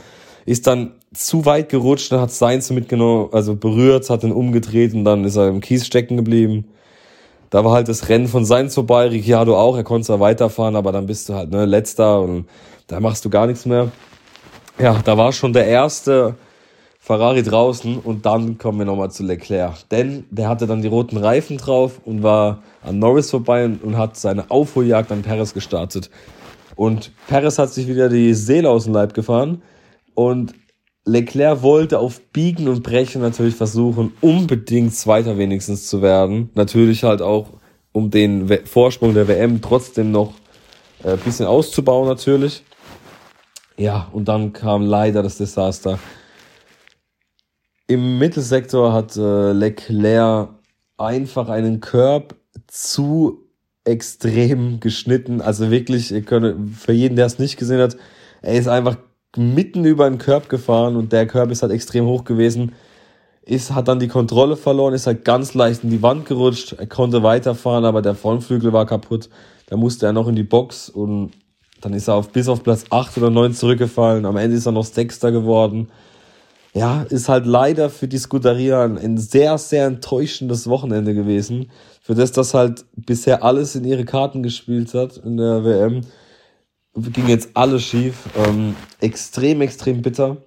ist 0.46 0.66
dann 0.66 0.92
zu 1.12 1.44
weit 1.44 1.68
gerutscht, 1.68 2.10
dann 2.10 2.20
hat 2.20 2.30
Sainz 2.30 2.70
mitgenommen, 2.70 3.28
also 3.32 3.54
berührt, 3.54 4.08
hat 4.08 4.24
ihn 4.24 4.32
umgedreht 4.32 4.94
und 4.94 5.04
dann 5.04 5.24
ist 5.24 5.36
er 5.36 5.48
im 5.48 5.60
Kies 5.60 5.86
stecken 5.86 6.16
geblieben. 6.16 6.66
Da 7.50 7.64
war 7.64 7.72
halt 7.72 7.88
das 7.88 8.08
Rennen 8.08 8.28
von 8.28 8.46
Sainz 8.46 8.74
vorbei, 8.74 9.08
Ricciardo 9.08 9.58
auch, 9.58 9.76
er 9.76 9.84
konnte 9.84 10.06
zwar 10.06 10.20
weiterfahren, 10.20 10.74
aber 10.74 10.90
dann 10.90 11.06
bist 11.06 11.28
du 11.28 11.34
halt 11.34 11.50
ne, 11.50 11.66
letzter 11.66 12.22
und 12.22 12.46
da 12.86 12.98
machst 12.98 13.24
du 13.24 13.30
gar 13.30 13.46
nichts 13.46 13.66
mehr. 13.66 13.92
Ja, 14.78 15.02
da 15.04 15.18
war 15.18 15.32
schon 15.32 15.52
der 15.52 15.66
erste 15.66 16.36
Ferrari 17.04 17.42
draußen 17.42 17.98
und 17.98 18.26
dann 18.26 18.58
kommen 18.58 18.78
wir 18.78 18.84
nochmal 18.84 19.10
zu 19.10 19.24
Leclerc. 19.24 19.88
Denn 19.90 20.24
der 20.30 20.48
hatte 20.48 20.68
dann 20.68 20.82
die 20.82 20.88
roten 20.88 21.16
Reifen 21.16 21.58
drauf 21.58 22.00
und 22.04 22.22
war 22.22 22.62
an 22.80 23.00
Norris 23.00 23.28
vorbei 23.28 23.64
und, 23.64 23.96
hat 23.96 24.16
seine 24.16 24.48
Aufholjagd 24.52 25.10
an 25.10 25.22
Perez 25.22 25.52
gestartet. 25.52 26.10
Und 26.76 27.10
Perez 27.26 27.58
hat 27.58 27.70
sich 27.70 27.88
wieder 27.88 28.08
die 28.08 28.34
Seele 28.34 28.70
aus 28.70 28.84
dem 28.84 28.92
Leib 28.92 29.14
gefahren 29.14 29.62
und 30.14 30.54
Leclerc 31.04 31.62
wollte 31.62 31.98
auf 31.98 32.20
Biegen 32.32 32.68
und 32.68 32.84
Brechen 32.84 33.20
natürlich 33.20 33.56
versuchen, 33.56 34.12
unbedingt 34.20 34.94
Zweiter 34.94 35.36
wenigstens 35.36 35.88
zu 35.88 36.02
werden. 36.02 36.50
Natürlich 36.54 37.02
halt 37.02 37.20
auch, 37.20 37.48
um 37.90 38.10
den 38.10 38.48
Vorsprung 38.64 39.12
der 39.12 39.26
WM 39.26 39.60
trotzdem 39.60 40.12
noch 40.12 40.34
ein 41.02 41.14
äh, 41.14 41.16
bisschen 41.16 41.46
auszubauen 41.46 42.06
natürlich. 42.06 42.62
Ja, 43.76 44.06
und 44.12 44.28
dann 44.28 44.52
kam 44.52 44.82
leider 44.82 45.24
das 45.24 45.38
Desaster. 45.38 45.98
Im 47.92 48.16
Mittelsektor 48.16 48.94
hat 48.94 49.18
äh, 49.18 49.52
Leclerc 49.52 50.48
einfach 50.96 51.50
einen 51.50 51.80
Curb 51.80 52.36
zu 52.66 53.50
extrem 53.84 54.80
geschnitten. 54.80 55.42
Also 55.42 55.70
wirklich, 55.70 56.10
ihr 56.10 56.22
könnt, 56.22 56.74
für 56.74 56.92
jeden, 56.92 57.16
der 57.16 57.26
es 57.26 57.38
nicht 57.38 57.58
gesehen 57.58 57.82
hat, 57.82 57.98
er 58.40 58.54
ist 58.54 58.66
einfach 58.66 58.96
mitten 59.36 59.84
über 59.84 60.06
einen 60.06 60.16
Curb 60.16 60.48
gefahren 60.48 60.96
und 60.96 61.12
der 61.12 61.26
Curb 61.26 61.50
ist 61.50 61.60
halt 61.60 61.70
extrem 61.70 62.06
hoch 62.06 62.24
gewesen. 62.24 62.72
Ist, 63.42 63.74
hat 63.74 63.88
dann 63.88 64.00
die 64.00 64.08
Kontrolle 64.08 64.56
verloren, 64.56 64.94
ist 64.94 65.06
halt 65.06 65.26
ganz 65.26 65.52
leicht 65.52 65.84
in 65.84 65.90
die 65.90 66.00
Wand 66.00 66.24
gerutscht. 66.24 66.72
Er 66.72 66.86
konnte 66.86 67.22
weiterfahren, 67.22 67.84
aber 67.84 68.00
der 68.00 68.14
Frontflügel 68.14 68.72
war 68.72 68.86
kaputt. 68.86 69.28
Da 69.66 69.76
musste 69.76 70.06
er 70.06 70.14
noch 70.14 70.28
in 70.28 70.34
die 70.34 70.44
Box 70.44 70.88
und 70.88 71.32
dann 71.82 71.92
ist 71.92 72.08
er 72.08 72.14
auf, 72.14 72.30
bis 72.30 72.48
auf 72.48 72.62
Platz 72.62 72.86
8 72.88 73.18
oder 73.18 73.28
9 73.28 73.52
zurückgefallen. 73.52 74.24
Am 74.24 74.38
Ende 74.38 74.56
ist 74.56 74.64
er 74.64 74.72
noch 74.72 74.86
Sechster 74.86 75.30
geworden. 75.30 75.90
Ja, 76.74 77.02
ist 77.02 77.28
halt 77.28 77.44
leider 77.46 77.90
für 77.90 78.08
die 78.08 78.18
Scuderia 78.18 78.84
ein 78.84 79.18
sehr, 79.18 79.58
sehr 79.58 79.86
enttäuschendes 79.86 80.68
Wochenende 80.68 81.14
gewesen. 81.14 81.70
Für 82.00 82.14
das, 82.14 82.32
das 82.32 82.54
halt 82.54 82.86
bisher 82.96 83.44
alles 83.44 83.74
in 83.74 83.84
ihre 83.84 84.04
Karten 84.04 84.42
gespielt 84.42 84.94
hat 84.94 85.18
in 85.18 85.36
der 85.36 85.64
WM 85.64 86.02
ging 86.94 87.28
jetzt 87.28 87.50
alles 87.54 87.82
schief. 87.82 88.28
Ähm, 88.36 88.76
extrem, 89.00 89.60
extrem 89.60 90.02
bitter. 90.02 90.38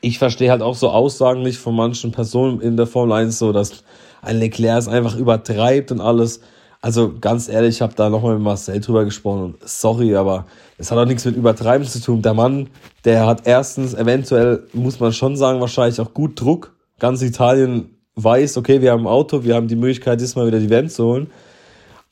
Ich 0.00 0.18
verstehe 0.18 0.50
halt 0.50 0.62
auch 0.62 0.74
so 0.74 0.90
Aussagen 0.90 1.42
nicht 1.42 1.58
von 1.58 1.76
manchen 1.76 2.10
Personen 2.10 2.60
in 2.60 2.76
der 2.76 2.86
Formel 2.86 3.12
1 3.12 3.38
so, 3.38 3.52
dass 3.52 3.84
ein 4.20 4.38
Leclerc 4.38 4.78
es 4.78 4.88
einfach 4.88 5.16
übertreibt 5.16 5.92
und 5.92 6.00
alles. 6.00 6.40
Also 6.82 7.14
ganz 7.20 7.48
ehrlich, 7.48 7.76
ich 7.76 7.82
habe 7.82 7.94
da 7.94 8.10
nochmal 8.10 8.34
mit 8.34 8.42
Marcel 8.42 8.80
drüber 8.80 9.04
gesprochen 9.04 9.42
und 9.44 9.56
sorry, 9.64 10.16
aber 10.16 10.46
es 10.78 10.90
hat 10.90 10.98
auch 10.98 11.06
nichts 11.06 11.24
mit 11.24 11.36
Übertreiben 11.36 11.86
zu 11.86 12.00
tun. 12.00 12.22
Der 12.22 12.34
Mann, 12.34 12.70
der 13.04 13.24
hat 13.24 13.46
erstens, 13.46 13.94
eventuell 13.94 14.66
muss 14.72 14.98
man 14.98 15.12
schon 15.12 15.36
sagen, 15.36 15.60
wahrscheinlich 15.60 16.00
auch 16.00 16.12
gut 16.12 16.40
Druck. 16.40 16.74
Ganz 16.98 17.22
Italien 17.22 17.96
weiß, 18.16 18.56
okay, 18.56 18.82
wir 18.82 18.90
haben 18.90 19.02
ein 19.02 19.06
Auto, 19.06 19.44
wir 19.44 19.54
haben 19.54 19.68
die 19.68 19.76
Möglichkeit, 19.76 20.20
diesmal 20.20 20.48
wieder 20.48 20.58
die 20.58 20.70
WM 20.70 20.88
zu 20.88 21.04
holen. 21.04 21.30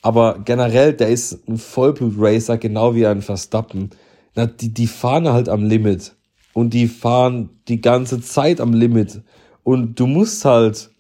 Aber 0.02 0.38
generell, 0.44 0.92
der 0.92 1.08
ist 1.08 1.48
ein 1.48 1.58
Vollblut-Racer, 1.58 2.56
genau 2.56 2.94
wie 2.94 3.06
ein 3.06 3.22
Verstappen. 3.22 3.90
Na, 4.36 4.46
die, 4.46 4.72
die 4.72 4.86
fahren 4.86 5.28
halt 5.28 5.48
am 5.48 5.64
Limit. 5.64 6.14
Und 6.52 6.74
die 6.74 6.86
fahren 6.86 7.50
die 7.66 7.80
ganze 7.80 8.20
Zeit 8.20 8.60
am 8.60 8.72
Limit. 8.72 9.20
Und 9.64 9.98
du 9.98 10.06
musst 10.06 10.44
halt, 10.44 10.90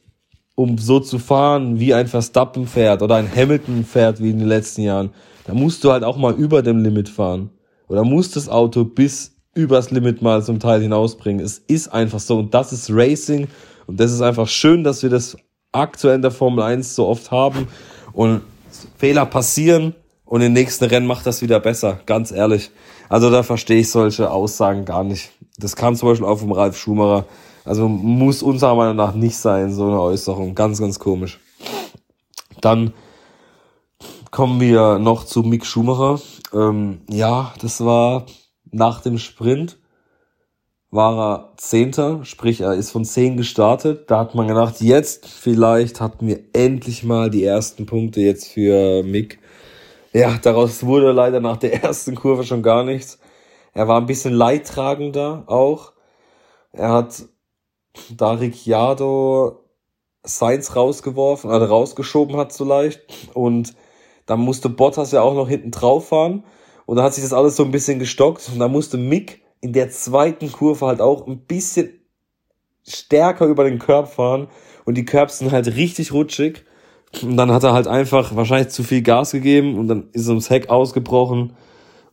um 0.60 0.76
so 0.76 1.00
zu 1.00 1.18
fahren, 1.18 1.80
wie 1.80 1.94
ein 1.94 2.06
Verstappen 2.06 2.66
fährt 2.66 3.00
oder 3.00 3.16
ein 3.16 3.34
Hamilton 3.34 3.84
fährt, 3.84 4.22
wie 4.22 4.30
in 4.30 4.38
den 4.38 4.48
letzten 4.48 4.82
Jahren, 4.82 5.10
da 5.46 5.54
musst 5.54 5.82
du 5.82 5.90
halt 5.90 6.04
auch 6.04 6.18
mal 6.18 6.34
über 6.34 6.62
dem 6.62 6.82
Limit 6.82 7.08
fahren. 7.08 7.48
Oder 7.88 8.04
musst 8.04 8.36
das 8.36 8.48
Auto 8.48 8.84
bis 8.84 9.36
übers 9.54 9.90
Limit 9.90 10.20
mal 10.20 10.42
zum 10.42 10.60
Teil 10.60 10.82
hinausbringen. 10.82 11.44
Es 11.44 11.58
ist 11.58 11.88
einfach 11.88 12.20
so. 12.20 12.38
Und 12.38 12.52
das 12.52 12.74
ist 12.74 12.90
Racing. 12.90 13.48
Und 13.86 13.98
das 13.98 14.12
ist 14.12 14.20
einfach 14.20 14.46
schön, 14.46 14.84
dass 14.84 15.02
wir 15.02 15.08
das 15.08 15.36
aktuell 15.72 16.16
in 16.16 16.22
der 16.22 16.30
Formel 16.30 16.62
1 16.62 16.94
so 16.94 17.06
oft 17.06 17.30
haben. 17.30 17.66
Und 18.12 18.42
Fehler 18.98 19.24
passieren 19.24 19.94
und 20.26 20.42
im 20.42 20.52
nächsten 20.52 20.84
Rennen 20.84 21.06
macht 21.06 21.26
das 21.26 21.40
wieder 21.40 21.58
besser, 21.58 22.00
ganz 22.04 22.32
ehrlich. 22.32 22.70
Also 23.08 23.30
da 23.30 23.42
verstehe 23.42 23.80
ich 23.80 23.90
solche 23.90 24.30
Aussagen 24.30 24.84
gar 24.84 25.04
nicht. 25.04 25.30
Das 25.58 25.74
kam 25.74 25.96
zum 25.96 26.10
Beispiel 26.10 26.28
auch 26.28 26.38
vom 26.38 26.52
Ralf 26.52 26.76
Schumacher. 26.76 27.24
Also 27.64 27.88
muss 27.88 28.42
unserer 28.42 28.74
Meinung 28.74 28.96
nach 28.96 29.14
nicht 29.14 29.36
sein, 29.36 29.72
so 29.72 29.86
eine 29.86 30.00
Äußerung. 30.00 30.54
Ganz, 30.54 30.80
ganz 30.80 30.98
komisch. 30.98 31.40
Dann 32.60 32.92
kommen 34.30 34.60
wir 34.60 34.98
noch 34.98 35.24
zu 35.24 35.42
Mick 35.42 35.66
Schumacher. 35.66 36.20
Ähm, 36.52 37.02
ja, 37.08 37.52
das 37.60 37.84
war 37.84 38.26
nach 38.70 39.00
dem 39.00 39.18
Sprint 39.18 39.78
war 40.90 41.18
er 41.18 41.52
Zehnter, 41.56 42.24
sprich 42.24 42.62
er 42.62 42.74
ist 42.74 42.90
von 42.90 43.04
zehn 43.04 43.36
gestartet. 43.36 44.10
Da 44.10 44.18
hat 44.18 44.34
man 44.34 44.48
gedacht, 44.48 44.80
jetzt 44.80 45.26
vielleicht 45.26 46.00
hatten 46.00 46.26
wir 46.26 46.40
endlich 46.52 47.04
mal 47.04 47.30
die 47.30 47.44
ersten 47.44 47.86
Punkte 47.86 48.20
jetzt 48.20 48.48
für 48.48 49.02
Mick. 49.04 49.38
Ja, 50.12 50.36
daraus 50.42 50.84
wurde 50.84 51.12
leider 51.12 51.40
nach 51.40 51.58
der 51.58 51.82
ersten 51.84 52.16
Kurve 52.16 52.44
schon 52.44 52.62
gar 52.62 52.84
nichts. 52.84 53.18
Er 53.72 53.86
war 53.86 54.00
ein 54.00 54.06
bisschen 54.06 54.34
leidtragender 54.34 55.44
auch. 55.46 55.92
Er 56.72 56.92
hat 56.92 57.24
da 58.10 58.32
Ricciardo 58.32 59.64
Sainz 60.22 60.76
rausgeworfen, 60.76 61.50
also 61.50 61.66
rausgeschoben 61.66 62.36
hat 62.36 62.52
so 62.52 62.64
leicht. 62.64 63.00
Und 63.34 63.74
dann 64.26 64.40
musste 64.40 64.68
Bottas 64.68 65.12
ja 65.12 65.22
auch 65.22 65.34
noch 65.34 65.48
hinten 65.48 65.70
drauf 65.70 66.08
fahren. 66.08 66.44
Und 66.86 66.96
da 66.96 67.04
hat 67.04 67.14
sich 67.14 67.24
das 67.24 67.32
alles 67.32 67.56
so 67.56 67.64
ein 67.64 67.70
bisschen 67.70 67.98
gestockt. 67.98 68.48
Und 68.52 68.58
da 68.58 68.68
musste 68.68 68.98
Mick 68.98 69.42
in 69.60 69.72
der 69.72 69.90
zweiten 69.90 70.50
Kurve 70.52 70.86
halt 70.86 71.00
auch 71.00 71.26
ein 71.26 71.40
bisschen 71.46 72.00
stärker 72.86 73.46
über 73.46 73.64
den 73.64 73.78
Körb 73.78 74.08
fahren 74.08 74.48
und 74.84 74.96
die 74.96 75.04
Curbs 75.04 75.38
sind 75.38 75.52
halt 75.52 75.66
richtig 75.76 76.12
rutschig. 76.12 76.64
Und 77.22 77.36
dann 77.36 77.50
hat 77.50 77.64
er 77.64 77.72
halt 77.72 77.88
einfach 77.88 78.36
wahrscheinlich 78.36 78.68
zu 78.68 78.84
viel 78.84 79.02
Gas 79.02 79.32
gegeben 79.32 79.78
und 79.78 79.88
dann 79.88 80.10
ist 80.12 80.28
ums 80.28 80.48
Heck 80.48 80.70
ausgebrochen 80.70 81.54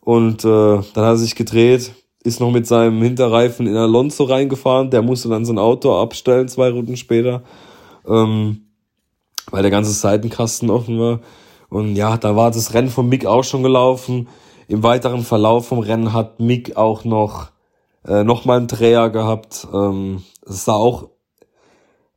und 0.00 0.44
äh, 0.44 0.48
dann 0.48 0.82
hat 0.82 1.14
er 1.14 1.16
sich 1.16 1.36
gedreht, 1.36 1.92
ist 2.24 2.40
noch 2.40 2.50
mit 2.50 2.66
seinem 2.66 3.00
Hinterreifen 3.02 3.66
in 3.66 3.76
Alonso 3.76 4.24
reingefahren, 4.24 4.90
der 4.90 5.02
musste 5.02 5.28
dann 5.28 5.44
sein 5.44 5.58
Auto 5.58 5.94
abstellen 5.94 6.48
zwei 6.48 6.70
Runden 6.70 6.96
später, 6.96 7.42
ähm, 8.06 8.62
weil 9.50 9.62
der 9.62 9.70
ganze 9.70 9.92
Seitenkasten 9.92 10.70
offen 10.70 10.98
war. 10.98 11.20
Und 11.68 11.96
ja, 11.96 12.16
da 12.16 12.34
war 12.34 12.50
das 12.50 12.74
Rennen 12.74 12.90
von 12.90 13.08
Mick 13.08 13.26
auch 13.26 13.44
schon 13.44 13.62
gelaufen. 13.62 14.28
Im 14.68 14.82
weiteren 14.82 15.22
Verlauf 15.22 15.68
vom 15.68 15.78
Rennen 15.78 16.12
hat 16.12 16.40
Mick 16.40 16.76
auch 16.76 17.04
noch 17.04 17.50
äh, 18.06 18.24
noch 18.24 18.44
mal 18.44 18.58
einen 18.58 18.68
Dreher 18.68 19.10
gehabt. 19.10 19.66
Ähm, 19.72 20.22
es 20.46 20.64
sah 20.64 20.74
auch 20.74 21.08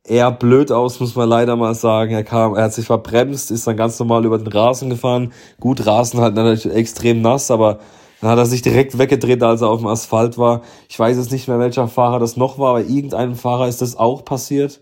eher 0.04 0.30
blöd 0.32 0.72
aus, 0.72 1.00
muss 1.00 1.14
man 1.14 1.28
leider 1.28 1.56
mal 1.56 1.74
sagen. 1.74 2.12
Er 2.12 2.24
kam, 2.24 2.54
er 2.54 2.64
hat 2.64 2.74
sich 2.74 2.86
verbremst, 2.86 3.50
ist 3.50 3.66
dann 3.66 3.76
ganz 3.76 3.98
normal 3.98 4.24
über 4.24 4.38
den 4.38 4.48
Rasen 4.48 4.90
gefahren. 4.90 5.32
Gut, 5.60 5.86
Rasen 5.86 6.20
halt 6.20 6.34
natürlich 6.34 6.66
extrem 6.66 7.22
nass, 7.22 7.50
aber 7.50 7.78
dann 8.22 8.30
hat 8.30 8.38
er 8.38 8.46
sich 8.46 8.62
direkt 8.62 8.98
weggedreht, 8.98 9.42
als 9.42 9.62
er 9.62 9.68
auf 9.68 9.80
dem 9.80 9.88
Asphalt 9.88 10.38
war. 10.38 10.62
Ich 10.88 10.96
weiß 10.96 11.16
jetzt 11.16 11.32
nicht 11.32 11.48
mehr, 11.48 11.58
welcher 11.58 11.88
Fahrer 11.88 12.20
das 12.20 12.36
noch 12.36 12.56
war, 12.56 12.70
aber 12.70 12.82
irgendeinem 12.82 13.34
Fahrer 13.34 13.66
ist 13.66 13.82
das 13.82 13.96
auch 13.96 14.24
passiert. 14.24 14.80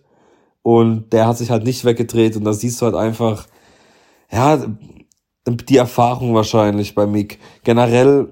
Und 0.60 1.14
der 1.14 1.26
hat 1.26 1.38
sich 1.38 1.50
halt 1.50 1.64
nicht 1.64 1.86
weggedreht 1.86 2.36
und 2.36 2.44
da 2.44 2.52
siehst 2.52 2.82
du 2.82 2.84
halt 2.84 2.94
einfach, 2.94 3.46
ja, 4.30 4.62
die 5.48 5.76
Erfahrung 5.78 6.34
wahrscheinlich 6.34 6.94
bei 6.94 7.06
Mick. 7.06 7.38
Generell 7.64 8.28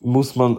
muss 0.00 0.36
man, 0.36 0.56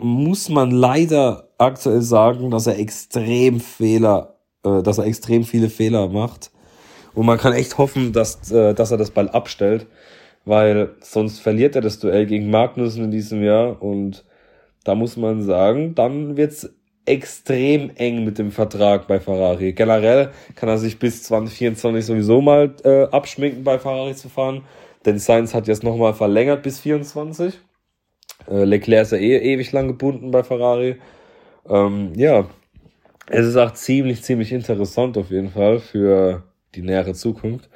muss 0.00 0.48
man 0.48 0.72
leider 0.72 1.48
aktuell 1.56 2.02
sagen, 2.02 2.50
dass 2.50 2.66
er 2.66 2.80
extrem 2.80 3.60
Fehler, 3.60 4.40
äh, 4.64 4.82
dass 4.82 4.98
er 4.98 5.04
extrem 5.04 5.44
viele 5.44 5.70
Fehler 5.70 6.08
macht. 6.08 6.50
Und 7.14 7.26
man 7.26 7.38
kann 7.38 7.52
echt 7.52 7.78
hoffen, 7.78 8.12
dass, 8.12 8.50
äh, 8.50 8.74
dass 8.74 8.90
er 8.90 8.98
das 8.98 9.12
bald 9.12 9.32
abstellt, 9.34 9.86
weil 10.46 10.94
sonst 11.00 11.40
verliert 11.40 11.76
er 11.76 11.82
das 11.82 11.98
Duell 11.98 12.24
gegen 12.24 12.50
Magnussen 12.50 13.04
in 13.04 13.10
diesem 13.10 13.42
Jahr 13.42 13.82
und 13.82 14.24
da 14.84 14.94
muss 14.94 15.16
man 15.16 15.42
sagen, 15.42 15.94
dann 15.94 16.36
wird's 16.36 16.72
extrem 17.04 17.90
eng 17.96 18.24
mit 18.24 18.38
dem 18.38 18.50
Vertrag 18.50 19.06
bei 19.06 19.20
Ferrari. 19.20 19.72
Generell 19.72 20.30
kann 20.54 20.68
er 20.68 20.78
sich 20.78 20.98
bis 20.98 21.24
2024 21.24 22.04
sowieso 22.04 22.40
mal 22.40 22.74
äh, 22.84 23.04
abschminken, 23.04 23.64
bei 23.64 23.78
Ferrari 23.78 24.14
zu 24.14 24.28
fahren. 24.28 24.62
Denn 25.04 25.18
Sainz 25.18 25.54
hat 25.54 25.68
jetzt 25.68 25.84
nochmal 25.84 26.14
verlängert 26.14 26.62
bis 26.62 26.80
24. 26.80 27.58
Äh, 28.48 28.64
Leclerc 28.64 29.02
ist 29.02 29.12
ja 29.12 29.18
eh 29.18 29.38
ewig 29.54 29.70
lang 29.72 29.88
gebunden 29.88 30.30
bei 30.30 30.42
Ferrari. 30.42 30.96
Ähm, 31.68 32.12
ja, 32.16 32.46
es 33.28 33.46
ist 33.46 33.56
auch 33.56 33.72
ziemlich, 33.72 34.22
ziemlich 34.22 34.52
interessant 34.52 35.16
auf 35.16 35.30
jeden 35.30 35.50
Fall 35.50 35.78
für 35.78 36.44
die 36.74 36.82
nähere 36.82 37.14
Zukunft. 37.14 37.68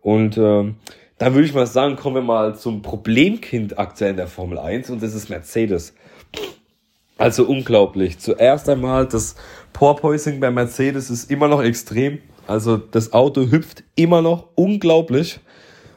Und 0.00 0.36
ähm, 0.36 0.76
dann 1.18 1.34
würde 1.34 1.46
ich 1.46 1.54
mal 1.54 1.66
sagen, 1.66 1.96
kommen 1.96 2.16
wir 2.16 2.22
mal 2.22 2.56
zum 2.56 2.82
Problemkind 2.82 3.78
aktuell 3.78 4.10
in 4.10 4.16
der 4.16 4.26
Formel 4.26 4.58
1 4.58 4.90
und 4.90 5.02
das 5.02 5.14
ist 5.14 5.30
Mercedes. 5.30 5.94
Also 7.16 7.44
unglaublich. 7.44 8.18
Zuerst 8.18 8.68
einmal, 8.68 9.06
das 9.06 9.36
Porpoising 9.72 10.40
bei 10.40 10.50
Mercedes 10.50 11.10
ist 11.10 11.30
immer 11.30 11.46
noch 11.48 11.62
extrem. 11.62 12.18
Also 12.46 12.76
das 12.76 13.12
Auto 13.12 13.50
hüpft 13.50 13.84
immer 13.94 14.20
noch 14.20 14.48
unglaublich. 14.56 15.40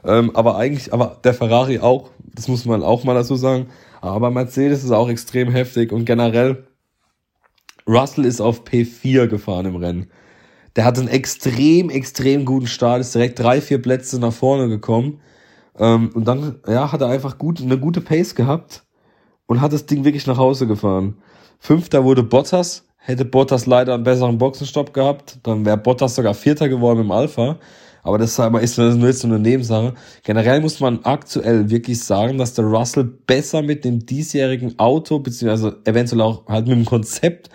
Ähm, 0.05 0.35
aber 0.35 0.57
eigentlich, 0.57 0.93
aber 0.93 1.17
der 1.23 1.33
Ferrari 1.33 1.79
auch, 1.79 2.11
das 2.19 2.47
muss 2.47 2.65
man 2.65 2.83
auch 2.83 3.03
mal 3.03 3.15
dazu 3.15 3.35
sagen. 3.35 3.67
Aber 4.01 4.29
Mercedes 4.29 4.83
ist 4.83 4.91
auch 4.91 5.09
extrem 5.09 5.49
heftig 5.49 5.91
und 5.91 6.05
generell, 6.05 6.67
Russell 7.87 8.25
ist 8.25 8.41
auf 8.41 8.63
P4 8.63 9.27
gefahren 9.27 9.65
im 9.65 9.75
Rennen. 9.77 10.11
Der 10.77 10.85
hat 10.85 10.99
einen 10.99 11.07
extrem, 11.07 11.89
extrem 11.89 12.45
guten 12.45 12.67
Start, 12.67 13.01
ist 13.01 13.15
direkt 13.15 13.39
drei, 13.39 13.61
vier 13.61 13.81
Plätze 13.81 14.19
nach 14.19 14.31
vorne 14.31 14.69
gekommen. 14.69 15.19
Ähm, 15.77 16.11
und 16.13 16.25
dann, 16.25 16.59
ja, 16.67 16.91
hat 16.91 17.01
er 17.01 17.09
einfach 17.09 17.39
gut, 17.39 17.59
eine 17.59 17.79
gute 17.79 17.99
Pace 17.99 18.35
gehabt 18.35 18.83
und 19.47 19.59
hat 19.59 19.73
das 19.73 19.87
Ding 19.87 20.05
wirklich 20.05 20.27
nach 20.27 20.37
Hause 20.37 20.67
gefahren. 20.67 21.17
Fünfter 21.57 22.03
wurde 22.03 22.21
Bottas, 22.21 22.85
hätte 22.97 23.25
Bottas 23.25 23.65
leider 23.65 23.95
einen 23.95 24.03
besseren 24.03 24.37
Boxenstopp 24.37 24.93
gehabt, 24.93 25.39
dann 25.43 25.65
wäre 25.65 25.77
Bottas 25.77 26.13
sogar 26.13 26.35
Vierter 26.35 26.69
geworden 26.69 27.01
im 27.01 27.11
Alpha. 27.11 27.57
Aber 28.03 28.19
das 28.19 28.37
ist 28.37 28.77
nur 28.77 29.07
jetzt 29.07 29.19
so 29.19 29.27
eine 29.27 29.39
Nebensache. 29.39 29.95
Generell 30.23 30.61
muss 30.61 30.79
man 30.79 30.99
aktuell 31.03 31.69
wirklich 31.69 32.01
sagen, 32.03 32.37
dass 32.37 32.53
der 32.53 32.65
Russell 32.65 33.03
besser 33.03 33.63
mit 33.63 33.83
dem 33.83 34.05
diesjährigen 34.05 34.77
Auto, 34.79 35.19
beziehungsweise 35.19 35.81
eventuell 35.85 36.21
auch 36.21 36.45
halt 36.47 36.67
mit 36.67 36.77
dem 36.77 36.85
Konzept, 36.85 37.49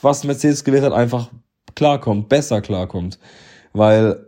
was 0.00 0.24
Mercedes 0.24 0.64
gewählt 0.64 0.84
hat, 0.84 0.92
einfach 0.92 1.28
klarkommt, 1.78 2.28
besser 2.28 2.60
klarkommt. 2.60 3.18
Weil 3.72 4.26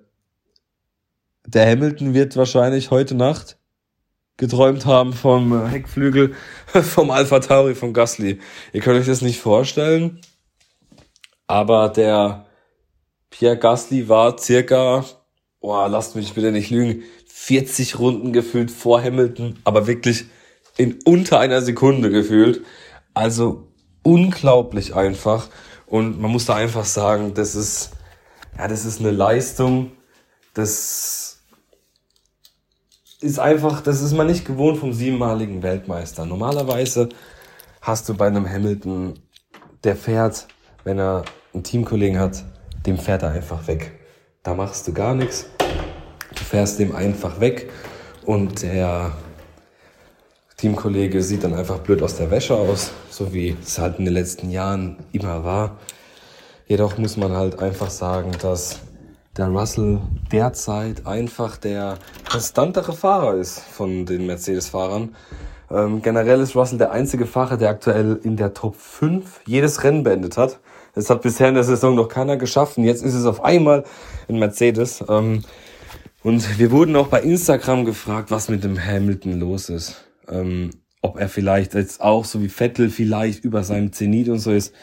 der 1.46 1.68
Hamilton 1.68 2.14
wird 2.14 2.36
wahrscheinlich 2.36 2.90
heute 2.90 3.14
Nacht 3.14 3.58
geträumt 4.36 4.86
haben 4.86 5.12
vom 5.12 5.66
Heckflügel 5.66 6.34
vom 6.66 7.10
Alpha 7.10 7.40
Tauri 7.40 7.74
von 7.74 7.92
Gasly. 7.92 8.38
Ihr 8.72 8.80
könnt 8.80 8.98
euch 8.98 9.06
das 9.06 9.20
nicht 9.20 9.40
vorstellen, 9.40 10.20
aber 11.46 11.88
der 11.88 12.46
Pierre 13.28 13.58
Gasly 13.58 14.08
war 14.08 14.38
circa, 14.38 15.04
boah, 15.60 15.88
lasst 15.88 16.16
mich 16.16 16.32
bitte 16.32 16.52
nicht 16.52 16.70
lügen, 16.70 17.02
40 17.26 17.98
Runden 17.98 18.32
gefühlt 18.32 18.70
vor 18.70 19.02
Hamilton, 19.02 19.58
aber 19.64 19.86
wirklich 19.86 20.24
in 20.76 20.98
unter 21.04 21.40
einer 21.40 21.60
Sekunde 21.60 22.10
gefühlt. 22.10 22.62
Also 23.12 23.68
unglaublich 24.02 24.94
einfach. 24.94 25.48
Und 25.90 26.20
man 26.20 26.30
muss 26.30 26.46
da 26.46 26.54
einfach 26.54 26.84
sagen, 26.84 27.34
das 27.34 27.56
ist, 27.56 27.90
ja, 28.56 28.68
das 28.68 28.84
ist 28.84 29.00
eine 29.00 29.10
Leistung, 29.10 29.90
das 30.54 31.40
ist 33.20 33.38
einfach, 33.40 33.80
das 33.80 34.00
ist 34.00 34.12
man 34.12 34.28
nicht 34.28 34.46
gewohnt 34.46 34.78
vom 34.78 34.92
siebenmaligen 34.92 35.64
Weltmeister. 35.64 36.24
Normalerweise 36.24 37.08
hast 37.82 38.08
du 38.08 38.14
bei 38.14 38.28
einem 38.28 38.48
Hamilton, 38.48 39.18
der 39.82 39.96
fährt, 39.96 40.46
wenn 40.84 41.00
er 41.00 41.24
einen 41.52 41.64
Teamkollegen 41.64 42.20
hat, 42.20 42.44
dem 42.86 42.96
fährt 42.96 43.24
er 43.24 43.32
einfach 43.32 43.66
weg. 43.66 43.90
Da 44.44 44.54
machst 44.54 44.86
du 44.86 44.92
gar 44.92 45.16
nichts. 45.16 45.46
Du 46.36 46.44
fährst 46.44 46.78
dem 46.78 46.94
einfach 46.94 47.40
weg 47.40 47.68
und 48.24 48.62
der 48.62 49.10
Teamkollege 50.56 51.20
sieht 51.20 51.42
dann 51.42 51.54
einfach 51.54 51.78
blöd 51.78 52.00
aus 52.00 52.16
der 52.16 52.30
Wäsche 52.30 52.54
aus, 52.54 52.92
so 53.10 53.34
wie 53.34 53.56
es 53.62 53.78
halt 53.78 53.98
in 53.98 54.04
den 54.06 54.14
letzten 54.14 54.50
Jahren 54.50 54.96
immer 55.12 55.44
war. 55.44 55.76
Jedoch 56.66 56.96
muss 56.98 57.16
man 57.16 57.32
halt 57.32 57.58
einfach 57.58 57.90
sagen, 57.90 58.30
dass 58.40 58.80
der 59.36 59.48
Russell 59.48 60.00
derzeit 60.32 61.06
einfach 61.06 61.56
der 61.56 61.98
konstantere 62.30 62.92
Fahrer 62.92 63.34
ist 63.34 63.60
von 63.60 64.06
den 64.06 64.26
Mercedes-Fahrern. 64.26 65.14
Ähm, 65.70 66.02
generell 66.02 66.40
ist 66.40 66.56
Russell 66.56 66.78
der 66.78 66.92
einzige 66.92 67.26
Fahrer, 67.26 67.56
der 67.56 67.70
aktuell 67.70 68.20
in 68.22 68.36
der 68.36 68.54
Top 68.54 68.76
5 68.76 69.42
jedes 69.46 69.84
Rennen 69.84 70.02
beendet 70.02 70.36
hat. 70.36 70.58
Das 70.94 71.10
hat 71.10 71.22
bisher 71.22 71.48
in 71.48 71.54
der 71.54 71.64
Saison 71.64 71.94
noch 71.94 72.08
keiner 72.08 72.36
geschafft 72.36 72.78
und 72.78 72.84
jetzt 72.84 73.04
ist 73.04 73.14
es 73.14 73.24
auf 73.24 73.44
einmal 73.44 73.84
in 74.28 74.38
Mercedes. 74.38 75.04
Ähm, 75.08 75.42
und 76.22 76.58
wir 76.58 76.70
wurden 76.70 76.96
auch 76.96 77.06
bei 77.06 77.20
Instagram 77.20 77.84
gefragt, 77.84 78.30
was 78.30 78.48
mit 78.48 78.64
dem 78.64 78.78
Hamilton 78.84 79.38
los 79.40 79.68
ist 79.68 80.04
ähm, 80.30 80.70
ob 81.02 81.18
er 81.18 81.28
vielleicht 81.28 81.74
jetzt 81.74 82.00
auch 82.00 82.24
so 82.24 82.42
wie 82.42 82.48
Vettel 82.48 82.90
vielleicht 82.90 83.44
über 83.44 83.62
seinem 83.62 83.92
Zenit 83.92 84.28
und 84.28 84.38
so 84.38 84.52
ist. 84.52 84.74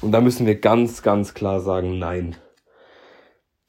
Und 0.00 0.12
da 0.12 0.20
müssen 0.20 0.46
wir 0.46 0.56
ganz, 0.56 1.02
ganz 1.02 1.34
klar 1.34 1.60
sagen, 1.60 1.98
nein. 1.98 2.36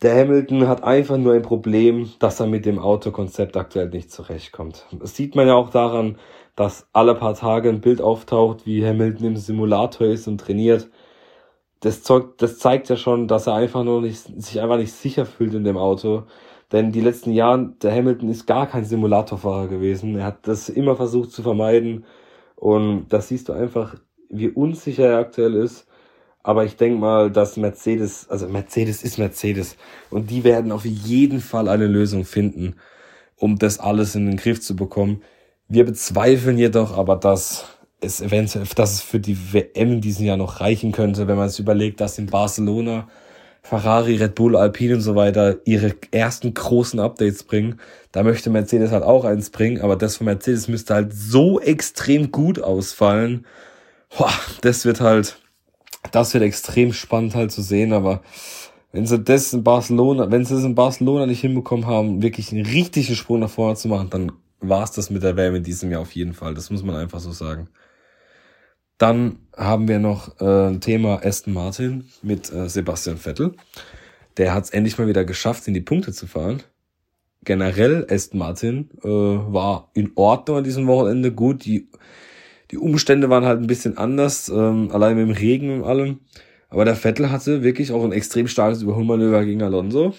Der 0.02 0.16
Hamilton 0.16 0.68
hat 0.68 0.84
einfach 0.84 1.18
nur 1.18 1.34
ein 1.34 1.42
Problem, 1.42 2.12
dass 2.20 2.40
er 2.40 2.48
mit 2.48 2.66
dem 2.66 2.80
Autokonzept 2.80 3.56
aktuell 3.58 3.90
nicht 3.90 4.12
zurechtkommt. 4.12 4.86
Das 4.92 5.16
sieht 5.16 5.36
man 5.36 5.48
ja 5.48 5.56
auch 5.56 5.70
daran, 5.70 6.18
dass 6.56 6.88
alle 6.94 7.16
paar 7.16 7.34
Tage 7.34 7.70
ein 7.70 7.82
Bild 7.82 8.02
auftaucht, 8.02 8.66
wie 8.66 8.86
Hamilton 8.86 9.28
im 9.28 9.38
Simulator 9.38 10.08
ist 10.08 10.28
und 10.28 10.40
trainiert. 10.40 10.90
Das, 11.80 12.04
zeigt, 12.04 12.42
das 12.42 12.60
zeigt 12.60 12.90
ja 12.90 12.98
schon, 12.98 13.28
dass 13.28 13.48
er 13.48 13.56
einfach 13.56 13.84
nur 13.84 14.02
nicht, 14.02 14.20
sich 14.42 14.62
einfach 14.62 14.78
nicht 14.78 14.94
sicher 14.94 15.26
fühlt 15.26 15.54
in 15.54 15.64
dem 15.64 15.78
Auto. 15.78 16.24
Denn 16.72 16.92
die 16.92 17.02
letzten 17.02 17.32
Jahre, 17.32 17.74
der 17.82 17.94
Hamilton 17.94 18.30
ist 18.30 18.48
gar 18.48 18.68
kein 18.68 18.86
Simulatorfahrer 18.86 19.68
gewesen. 19.68 20.16
Er 20.16 20.26
hat 20.26 20.48
das 20.48 20.70
immer 20.70 20.96
versucht 20.96 21.32
zu 21.32 21.44
vermeiden. 21.44 22.06
Und 22.56 23.08
das 23.10 23.28
siehst 23.28 23.50
du 23.50 23.54
einfach, 23.54 23.96
wie 24.30 24.50
unsicher 24.50 25.08
er 25.08 25.20
aktuell 25.20 25.56
ist. 25.56 25.88
Aber 26.44 26.64
ich 26.64 26.76
denke 26.76 27.00
mal, 27.00 27.32
dass 27.32 27.58
Mercedes, 27.58 28.30
also 28.30 28.48
Mercedes 28.48 29.04
ist 29.04 29.18
Mercedes. 29.18 29.78
Und 30.10 30.30
die 30.30 30.44
werden 30.44 30.72
auf 30.72 30.86
jeden 30.86 31.40
Fall 31.40 31.68
eine 31.68 31.88
Lösung 31.88 32.24
finden, 32.24 32.76
um 33.36 33.58
das 33.58 33.80
alles 33.80 34.16
in 34.16 34.28
den 34.28 34.38
Griff 34.38 34.62
zu 34.62 34.76
bekommen. 34.76 35.22
Wir 35.68 35.86
bezweifeln 35.86 36.58
jedoch 36.58 36.98
aber, 36.98 37.16
dass 37.16 37.66
es 38.00 38.22
eventuell, 38.22 38.66
dass 38.76 38.94
es 38.94 39.02
für 39.02 39.20
die 39.20 39.54
WM 39.54 39.94
in 39.94 40.02
diesem 40.02 40.26
Jahr 40.26 40.38
noch 40.38 40.62
reichen 40.62 40.92
könnte, 40.92 41.28
wenn 41.28 41.38
man 41.38 41.48
es 41.48 41.58
überlegt, 41.58 42.00
dass 42.00 42.20
in 42.20 42.28
Barcelona 42.28 43.08
Ferrari, 43.66 44.18
Red 44.18 44.36
Bull, 44.36 44.56
Alpine 44.56 44.94
und 44.94 45.02
so 45.02 45.16
weiter 45.16 45.58
ihre 45.66 45.96
ersten 46.12 46.54
großen 46.54 47.00
Updates 47.00 47.42
bringen. 47.42 47.80
Da 48.12 48.22
möchte 48.22 48.52
Mercedes 48.52 48.92
halt 48.92 49.04
auch 49.04 49.26
eins 49.26 49.50
bringen, 49.50 49.82
aber 49.82 49.96
das 49.96 50.18
von 50.18 50.26
Mercedes 50.26 50.68
müsste 50.68 50.94
halt 50.94 51.14
so 51.16 51.60
extrem 51.60 52.32
gut 52.32 52.62
ausfallen. 52.62 53.48
Boah, 54.16 54.32
das 54.62 54.86
wird 54.86 55.02
halt, 55.02 55.40
das 56.12 56.36
wird 56.36 56.44
extrem 56.44 56.94
spannend 56.94 57.34
halt 57.34 57.52
zu 57.52 57.64
sehen, 57.64 57.92
aber 57.92 58.22
wenn 58.92 59.08
sie 59.08 59.18
das 59.20 59.52
in 59.52 59.64
Barcelona, 59.64 60.30
wenn 60.30 60.46
sie 60.46 60.56
es 60.56 60.64
in 60.64 60.76
Barcelona 60.76 61.26
nicht 61.26 61.42
hinbekommen 61.42 61.88
haben, 61.88 62.22
wirklich 62.22 62.52
einen 62.52 62.68
richtigen 62.68 63.16
Sprung 63.16 63.40
nach 63.40 63.50
vorne 63.50 63.76
zu 63.76 63.88
machen, 63.88 64.12
dann 64.12 64.32
war 64.60 64.84
es 64.84 64.92
das 64.92 65.10
mit 65.10 65.24
der 65.24 65.38
WM 65.38 65.56
in 65.56 65.64
diesem 65.64 65.90
Jahr 65.90 66.02
auf 66.02 66.12
jeden 66.12 66.34
Fall. 66.34 66.54
Das 66.54 66.70
muss 66.70 66.84
man 66.84 66.96
einfach 66.96 67.20
so 67.20 67.32
sagen. 67.32 67.68
Dann 68.98 69.40
haben 69.56 69.88
wir 69.88 70.00
noch 70.00 70.40
äh, 70.40 70.78
Thema 70.80 71.24
Aston 71.24 71.54
Martin 71.54 72.06
mit 72.22 72.52
äh, 72.52 72.70
Sebastian 72.70 73.18
Vettel. 73.18 73.54
Der 74.38 74.54
hat 74.54 74.66
es 74.66 74.70
endlich 74.70 74.98
mal 74.98 75.08
wieder 75.08 75.26
geschafft, 75.26 75.68
in 75.68 75.74
die 75.74 75.82
Punkte 75.82 76.14
zu 76.14 76.28
fahren. 76.28 76.64
Generell 77.44 78.08
Aston 78.10 78.40
Martin 78.40 78.90
äh, 79.04 79.08
war 79.08 79.92
in 79.94 80.12
Ordnung 80.16 80.58
an 80.58 80.64
diesem 80.64 80.88
Wochenende 80.88 81.32
gut. 81.32 81.66
Die, 81.66 81.90
die 82.72 82.78
Umstände 82.78 83.30
waren 83.30 83.46
halt 83.46 83.62
ein 83.62 83.68
bisschen 83.68 83.98
anders, 83.98 84.50
ähm, 84.50 84.90
allein 84.92 85.16
mit 85.16 85.28
dem 85.28 85.38
Regen 85.38 85.82
und 85.82 85.84
allem. 85.84 86.20
Aber 86.70 86.86
der 86.86 86.96
Vettel 86.96 87.32
hatte 87.32 87.64
wirklich 87.64 87.92
auch 87.92 88.04
ein 88.04 88.12
extrem 88.12 88.48
starkes 88.48 88.82
Überholmanöver 88.82 89.46
gegen 89.46 89.62
Alonso. 89.62 90.14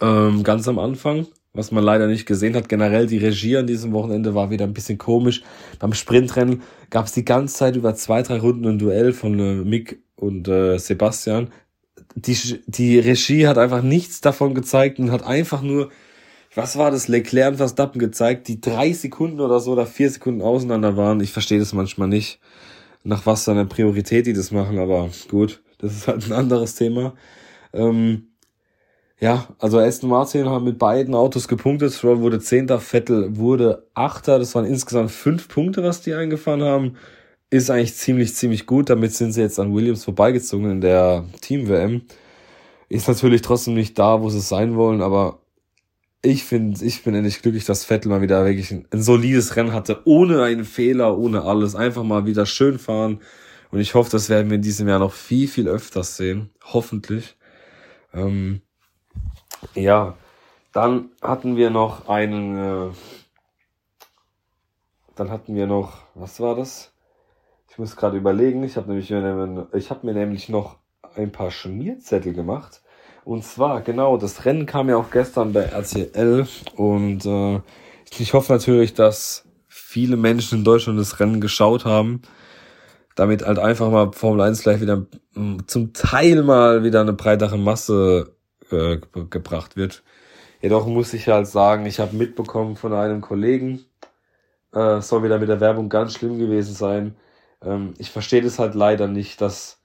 Ähm, 0.00 0.42
ganz 0.42 0.68
am 0.68 0.78
Anfang 0.78 1.26
was 1.56 1.70
man 1.70 1.82
leider 1.82 2.06
nicht 2.06 2.26
gesehen 2.26 2.54
hat. 2.54 2.68
Generell 2.68 3.06
die 3.06 3.18
Regie 3.18 3.56
an 3.56 3.66
diesem 3.66 3.92
Wochenende 3.92 4.34
war 4.34 4.50
wieder 4.50 4.64
ein 4.64 4.74
bisschen 4.74 4.98
komisch. 4.98 5.42
Beim 5.78 5.94
Sprintrennen 5.94 6.62
gab 6.90 7.06
es 7.06 7.12
die 7.12 7.24
ganze 7.24 7.54
Zeit 7.54 7.76
über 7.76 7.94
zwei, 7.94 8.22
drei 8.22 8.38
Runden 8.38 8.66
ein 8.66 8.78
Duell 8.78 9.12
von 9.12 9.38
äh, 9.38 9.54
Mick 9.64 10.02
und 10.16 10.48
äh, 10.48 10.78
Sebastian. 10.78 11.50
Die, 12.14 12.36
die 12.66 12.98
Regie 12.98 13.46
hat 13.46 13.58
einfach 13.58 13.82
nichts 13.82 14.20
davon 14.20 14.54
gezeigt 14.54 14.98
und 14.98 15.10
hat 15.10 15.24
einfach 15.24 15.62
nur, 15.62 15.90
was 16.54 16.76
war 16.78 16.90
das, 16.90 17.08
Leclerc 17.08 17.52
und 17.52 17.56
Verstappen 17.56 17.98
gezeigt, 17.98 18.48
die 18.48 18.60
drei 18.60 18.92
Sekunden 18.92 19.40
oder 19.40 19.60
so 19.60 19.72
oder 19.72 19.86
vier 19.86 20.10
Sekunden 20.10 20.42
auseinander 20.42 20.96
waren. 20.96 21.20
Ich 21.20 21.32
verstehe 21.32 21.58
das 21.58 21.72
manchmal 21.72 22.08
nicht, 22.08 22.40
nach 23.04 23.26
was 23.26 23.44
für 23.44 23.50
einer 23.50 23.66
Priorität 23.66 24.26
die 24.26 24.32
das 24.32 24.50
machen, 24.50 24.78
aber 24.78 25.10
gut, 25.28 25.62
das 25.78 25.94
ist 25.94 26.08
halt 26.08 26.26
ein 26.26 26.32
anderes 26.32 26.74
Thema. 26.74 27.14
Ähm, 27.72 28.28
ja, 29.18 29.48
also 29.58 29.78
Aston 29.78 30.10
Martin 30.10 30.46
haben 30.46 30.64
mit 30.64 30.78
beiden 30.78 31.14
Autos 31.14 31.48
gepunktet. 31.48 31.92
Stroll 31.94 32.20
wurde 32.20 32.38
Zehnter, 32.38 32.80
Vettel 32.80 33.36
wurde 33.36 33.86
Achter. 33.94 34.38
Das 34.38 34.54
waren 34.54 34.66
insgesamt 34.66 35.10
fünf 35.10 35.48
Punkte, 35.48 35.82
was 35.82 36.02
die 36.02 36.12
eingefahren 36.14 36.62
haben. 36.62 36.96
Ist 37.48 37.70
eigentlich 37.70 37.94
ziemlich, 37.94 38.34
ziemlich 38.34 38.66
gut. 38.66 38.90
Damit 38.90 39.12
sind 39.14 39.32
sie 39.32 39.40
jetzt 39.40 39.58
an 39.58 39.74
Williams 39.74 40.04
vorbeigezogen 40.04 40.70
in 40.70 40.80
der 40.82 41.24
Team-WM. 41.40 42.02
Ist 42.88 43.08
natürlich 43.08 43.40
trotzdem 43.40 43.74
nicht 43.74 43.98
da, 43.98 44.20
wo 44.20 44.28
sie 44.28 44.40
sein 44.40 44.76
wollen, 44.76 45.00
aber 45.00 45.40
ich 46.22 46.44
finde, 46.44 46.84
ich 46.84 47.02
bin 47.02 47.14
endlich 47.14 47.40
glücklich, 47.40 47.64
dass 47.64 47.84
Vettel 47.84 48.10
mal 48.10 48.20
wieder 48.20 48.44
wirklich 48.44 48.70
ein, 48.72 48.86
ein 48.90 49.02
solides 49.02 49.56
Rennen 49.56 49.72
hatte, 49.72 50.02
ohne 50.04 50.42
einen 50.42 50.64
Fehler, 50.64 51.16
ohne 51.16 51.42
alles. 51.42 51.74
Einfach 51.74 52.02
mal 52.02 52.26
wieder 52.26 52.46
schön 52.46 52.78
fahren. 52.78 53.20
Und 53.70 53.80
ich 53.80 53.94
hoffe, 53.94 54.10
das 54.10 54.28
werden 54.28 54.50
wir 54.50 54.56
in 54.56 54.62
diesem 54.62 54.88
Jahr 54.88 54.98
noch 54.98 55.12
viel, 55.12 55.48
viel 55.48 55.68
öfters 55.68 56.16
sehen. 56.16 56.50
Hoffentlich. 56.64 57.36
Ähm, 58.12 58.60
ja, 59.74 60.14
dann 60.72 61.10
hatten 61.22 61.56
wir 61.56 61.70
noch 61.70 62.08
einen, 62.08 62.90
äh, 62.90 62.92
dann 65.14 65.30
hatten 65.30 65.54
wir 65.54 65.66
noch, 65.66 66.02
was 66.14 66.40
war 66.40 66.54
das? 66.54 66.92
Ich 67.70 67.78
muss 67.78 67.96
gerade 67.96 68.16
überlegen, 68.16 68.62
ich 68.62 68.76
habe 68.76 68.88
nämlich, 68.88 69.10
ich 69.10 69.90
habe 69.90 70.06
mir 70.06 70.14
nämlich 70.14 70.48
noch 70.48 70.76
ein 71.14 71.32
paar 71.32 71.50
Schmierzettel 71.50 72.32
gemacht. 72.32 72.82
Und 73.24 73.44
zwar, 73.44 73.80
genau, 73.80 74.16
das 74.16 74.44
Rennen 74.44 74.66
kam 74.66 74.88
ja 74.88 74.96
auch 74.96 75.10
gestern 75.10 75.52
bei 75.52 75.62
RTL 75.62 76.46
und 76.76 77.26
äh, 77.26 77.60
ich 78.18 78.34
hoffe 78.34 78.52
natürlich, 78.52 78.94
dass 78.94 79.44
viele 79.66 80.16
Menschen 80.16 80.58
in 80.58 80.64
Deutschland 80.64 80.98
das 80.98 81.18
Rennen 81.20 81.40
geschaut 81.40 81.84
haben, 81.84 82.22
damit 83.14 83.44
halt 83.44 83.58
einfach 83.58 83.90
mal 83.90 84.12
Formel 84.12 84.42
1 84.42 84.62
gleich 84.62 84.80
wieder 84.80 85.06
zum 85.66 85.92
Teil 85.92 86.42
mal 86.42 86.84
wieder 86.84 87.00
eine 87.00 87.14
breitere 87.14 87.58
Masse 87.58 88.35
äh, 88.72 88.98
gebracht 89.30 89.76
wird. 89.76 90.02
Jedoch 90.60 90.86
muss 90.86 91.12
ich 91.14 91.28
halt 91.28 91.46
sagen, 91.46 91.86
ich 91.86 92.00
habe 92.00 92.16
mitbekommen 92.16 92.76
von 92.76 92.92
einem 92.92 93.20
Kollegen, 93.20 93.84
äh, 94.72 95.00
soll 95.00 95.22
wieder 95.22 95.38
mit 95.38 95.48
der 95.48 95.60
Werbung 95.60 95.88
ganz 95.88 96.14
schlimm 96.14 96.38
gewesen 96.38 96.74
sein. 96.74 97.16
Ähm, 97.62 97.94
ich 97.98 98.10
verstehe 98.10 98.42
das 98.42 98.58
halt 98.58 98.74
leider 98.74 99.08
nicht, 99.08 99.40
dass 99.40 99.80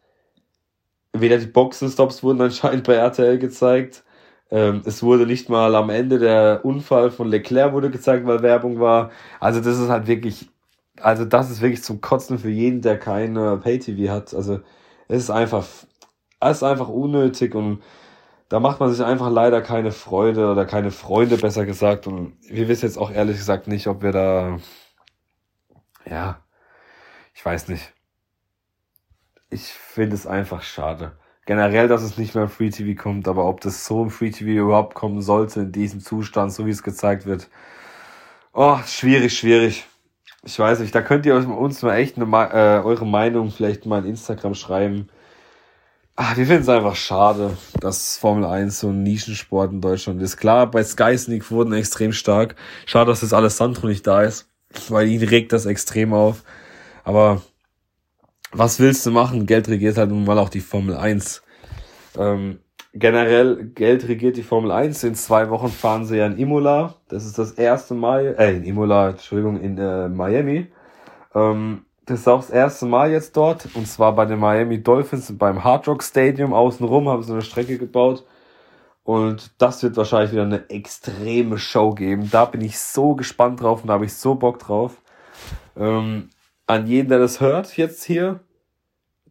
weder 1.13 1.38
die 1.38 1.48
Boxenstops 1.48 2.24
wurden 2.24 2.41
anscheinend 2.41 2.86
bei 2.86 2.96
RTL 2.96 3.38
gezeigt. 3.39 4.04
Ähm, 4.50 4.82
es 4.86 5.02
wurde 5.04 5.26
nicht 5.26 5.50
mal 5.50 5.76
am 5.76 5.89
Ende 5.89 6.20
der 6.20 6.62
Unfall 6.65 7.12
von 7.12 7.28
Leclerc 7.30 7.74
wurde 7.74 7.89
gezeigt, 7.89 8.26
weil 8.28 8.41
Werbung 8.41 8.80
war. 8.80 9.12
Also 9.39 9.62
das 9.62 9.80
ist 9.80 9.89
halt 9.89 10.08
wirklich, 10.08 10.50
also 11.00 11.26
das 11.26 11.50
ist 11.50 11.62
wirklich 11.62 11.84
zum 11.84 12.02
Kotzen 12.02 12.38
für 12.39 12.50
jeden, 12.50 12.82
der 12.82 13.00
keine 13.00 13.58
Pay-TV 13.58 14.12
hat. 14.12 14.34
Also 14.34 14.60
es 15.08 15.24
ist 15.24 15.30
einfach, 15.30 15.65
es 16.41 16.58
ist 16.58 16.63
einfach 16.63 16.89
unnötig 16.89 17.56
und 17.56 17.82
da 18.52 18.60
macht 18.60 18.82
man 18.82 18.92
sich 18.92 19.02
einfach 19.06 19.32
leider 19.32 19.62
keine 19.62 19.94
Freude 19.94 20.52
oder 20.52 20.66
keine 20.66 20.92
Freunde, 20.92 21.38
besser 21.38 21.66
gesagt. 21.66 22.06
Und 22.06 22.34
wir 22.50 22.68
wissen 22.68 22.86
jetzt 22.86 22.98
auch 22.98 23.10
ehrlich 23.10 23.38
gesagt 23.38 23.70
nicht, 23.70 23.88
ob 23.88 24.04
wir 24.04 24.12
da, 24.12 24.60
ja, 26.06 26.42
ich 27.34 27.46
weiß 27.46 27.70
nicht. 27.70 27.94
Ich 29.50 29.72
finde 29.72 30.16
es 30.16 30.28
einfach 30.28 30.64
schade. 30.64 31.14
Generell, 31.46 31.88
dass 31.88 32.04
es 32.04 32.18
nicht 32.18 32.36
mehr 32.36 32.44
im 32.44 32.50
Free 32.50 32.72
TV 32.72 33.02
kommt, 33.02 33.30
aber 33.30 33.46
ob 33.46 33.62
das 33.62 33.86
so 33.86 34.04
im 34.04 34.10
Free 34.10 34.32
TV 34.32 34.64
überhaupt 34.64 34.96
kommen 34.96 35.22
sollte, 35.22 35.62
in 35.62 35.72
diesem 35.72 36.02
Zustand, 36.02 36.52
so 36.52 36.66
wie 36.66 36.72
es 36.72 36.84
gezeigt 36.84 37.26
wird. 37.26 37.50
Oh, 38.52 38.80
schwierig, 38.86 39.38
schwierig. 39.38 39.86
Ich 40.44 40.60
weiß 40.60 40.82
nicht, 40.82 40.94
da 40.94 41.02
könnt 41.02 41.26
ihr 41.26 41.36
uns 41.36 41.82
mal 41.84 41.96
echt 41.96 42.18
eine, 42.18 42.26
äh, 42.26 42.84
eure 42.84 43.06
Meinung 43.06 43.50
vielleicht 43.50 43.86
mal 43.86 44.04
in 44.04 44.10
Instagram 44.10 44.56
schreiben 44.56 45.08
Ach, 46.24 46.38
wir 46.38 46.46
finden 46.46 46.62
es 46.62 46.70
einfach 46.70 46.96
schade, 46.96 47.58
dass 47.80 48.16
Formel 48.20 48.46
1 48.46 48.82
so 48.82 48.90
ein 48.90 49.02
Nischensport 49.02 49.72
in 49.72 49.82
Deutschland 49.82 50.22
ist. 50.22 50.38
Klar, 50.38 50.70
bei 50.70 50.84
Sky 50.84 51.18
Sneak 51.18 51.50
wurden 51.50 51.74
extrem 51.74 52.14
stark. 52.14 52.56
Schade, 52.86 53.10
dass 53.10 53.24
jetzt 53.24 53.34
Alessandro 53.34 53.88
nicht 53.88 54.06
da 54.06 54.22
ist, 54.22 54.48
weil 54.90 55.08
ihn 55.08 55.24
regt 55.24 55.52
das 55.52 55.66
extrem 55.66 56.14
auf. 56.14 56.44
Aber 57.04 57.42
was 58.52 58.80
willst 58.80 59.04
du 59.08 59.10
machen? 59.10 59.48
Geld 59.48 59.68
regiert 59.68 59.98
halt 59.98 60.12
nun 60.12 60.24
mal 60.24 60.38
auch 60.38 60.50
die 60.50 60.60
Formel 60.60 60.96
1. 60.96 61.42
Ähm, 62.20 62.60
generell, 62.94 63.72
Geld 63.74 64.08
regiert 64.08 64.38
die 64.38 64.44
Formel 64.44 64.70
1. 64.70 65.04
In 65.04 65.16
zwei 65.16 65.50
Wochen 65.50 65.70
fahren 65.70 66.06
sie 66.06 66.18
ja 66.18 66.28
in 66.28 66.38
Imola. 66.38 66.98
Das 67.08 67.26
ist 67.26 67.40
das 67.40 67.54
erste 67.54 67.96
Mal, 67.96 68.36
äh, 68.38 68.58
in 68.58 68.64
Imola, 68.64 69.10
Entschuldigung, 69.10 69.60
in 69.60 69.80
äh, 69.80 70.08
Miami. 70.08 70.68
Ähm, 71.34 71.86
das 72.12 72.21
ist 72.21 72.28
auch 72.28 72.41
das 72.41 72.50
erste 72.50 72.86
Mal 72.86 73.12
jetzt 73.12 73.38
dort. 73.38 73.69
Und 73.74 73.88
zwar 73.88 74.13
bei 74.13 74.26
den 74.26 74.39
Miami 74.39 74.84
Dolphins 74.84 75.36
beim 75.38 75.63
Hard 75.63 75.88
Rock 75.88 76.04
Stadium. 76.04 76.54
Außenrum 76.54 77.08
haben 77.08 77.24
sie 77.24 77.32
eine 77.32 77.41
Strecke 77.41 77.78
gebaut. 77.78 78.26
Und 79.04 79.52
das 79.58 79.82
wird 79.82 79.95
wahrscheinlich 79.95 80.34
wieder 80.34 80.43
eine 80.43 80.69
extreme 80.69 81.58
Show 81.58 81.91
geben. 81.91 82.30
Da 82.30 82.45
bin 82.45 82.62
ich 82.62 82.78
so 82.78 83.15
gespannt 83.15 83.62
drauf 83.62 83.82
und 83.82 83.88
da 83.88 83.93
habe 83.93 84.06
ich 84.06 84.13
so 84.13 84.36
Bock 84.36 84.60
drauf. 84.60 85.02
Ähm, 85.78 86.30
an 86.67 86.86
jeden, 86.86 87.10
der 87.10 87.19
das 87.19 87.39
hört, 87.39 87.78
jetzt 87.78 88.04
hier. 88.04 88.41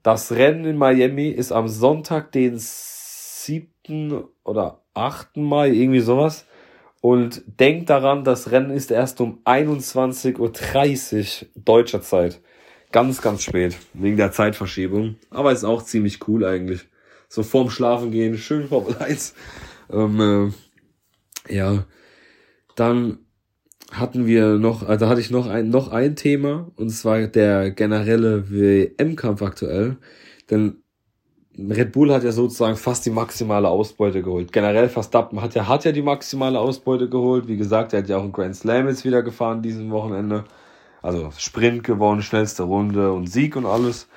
Das 0.02 0.32
Rennen 0.32 0.64
in 0.64 0.78
Miami 0.78 1.28
ist 1.28 1.52
am 1.52 1.68
Sonntag, 1.68 2.32
den 2.32 2.54
7. 2.56 4.24
oder 4.42 4.80
8. 4.94 5.36
Mai, 5.36 5.68
irgendwie 5.68 6.00
sowas. 6.00 6.46
Und 7.02 7.42
denkt 7.46 7.90
daran, 7.90 8.24
das 8.24 8.50
Rennen 8.50 8.70
ist 8.70 8.90
erst 8.90 9.20
um 9.20 9.40
21.30 9.44 10.38
Uhr 10.38 11.48
deutscher 11.56 12.00
Zeit. 12.00 12.40
Ganz, 12.92 13.22
ganz 13.22 13.42
spät, 13.42 13.76
wegen 13.94 14.16
der 14.16 14.32
Zeitverschiebung. 14.32 15.16
Aber 15.30 15.52
ist 15.52 15.64
auch 15.64 15.82
ziemlich 15.82 16.26
cool 16.26 16.44
eigentlich. 16.44 16.88
So 17.28 17.44
vorm 17.44 17.70
Schlafen 17.70 18.10
gehen, 18.10 18.36
schön 18.36 18.68
Formel 18.68 18.96
1. 18.98 19.34
Ähm, 19.92 20.52
äh, 21.48 21.54
ja, 21.54 21.84
dann 22.74 23.18
hatten 23.92 24.26
wir 24.26 24.58
noch, 24.58 24.82
also 24.82 25.08
hatte 25.08 25.20
ich 25.20 25.30
noch 25.30 25.46
ein, 25.46 25.68
noch 25.68 25.92
ein 25.92 26.16
Thema, 26.16 26.70
und 26.76 26.90
zwar 26.90 27.26
der 27.26 27.70
generelle 27.70 28.50
WM-Kampf 28.50 29.42
aktuell. 29.42 29.96
Denn 30.50 30.82
Red 31.58 31.92
Bull 31.92 32.12
hat 32.12 32.24
ja 32.24 32.32
sozusagen 32.32 32.76
fast 32.76 33.04
die 33.06 33.10
maximale 33.10 33.68
Ausbeute 33.68 34.22
geholt. 34.22 34.52
Generell 34.52 34.88
Verstappen 34.88 35.40
hat 35.42 35.54
ja, 35.54 35.68
hat 35.68 35.84
ja 35.84 35.92
die 35.92 36.02
maximale 36.02 36.58
Ausbeute 36.58 37.08
geholt. 37.08 37.48
Wie 37.48 37.56
gesagt, 37.56 37.92
er 37.92 38.00
hat 38.02 38.08
ja 38.08 38.16
auch 38.16 38.22
einen 38.22 38.32
Grand 38.32 38.56
Slam 38.56 38.88
jetzt 38.88 39.04
wieder 39.04 39.22
gefahren 39.22 39.62
diesen 39.62 39.90
Wochenende. 39.90 40.44
Also 41.02 41.32
Sprint 41.36 41.84
gewonnen, 41.84 42.22
schnellste 42.22 42.64
Runde 42.64 43.12
und 43.12 43.26
Sieg 43.26 43.56
und 43.56 43.66
alles. 43.66 44.08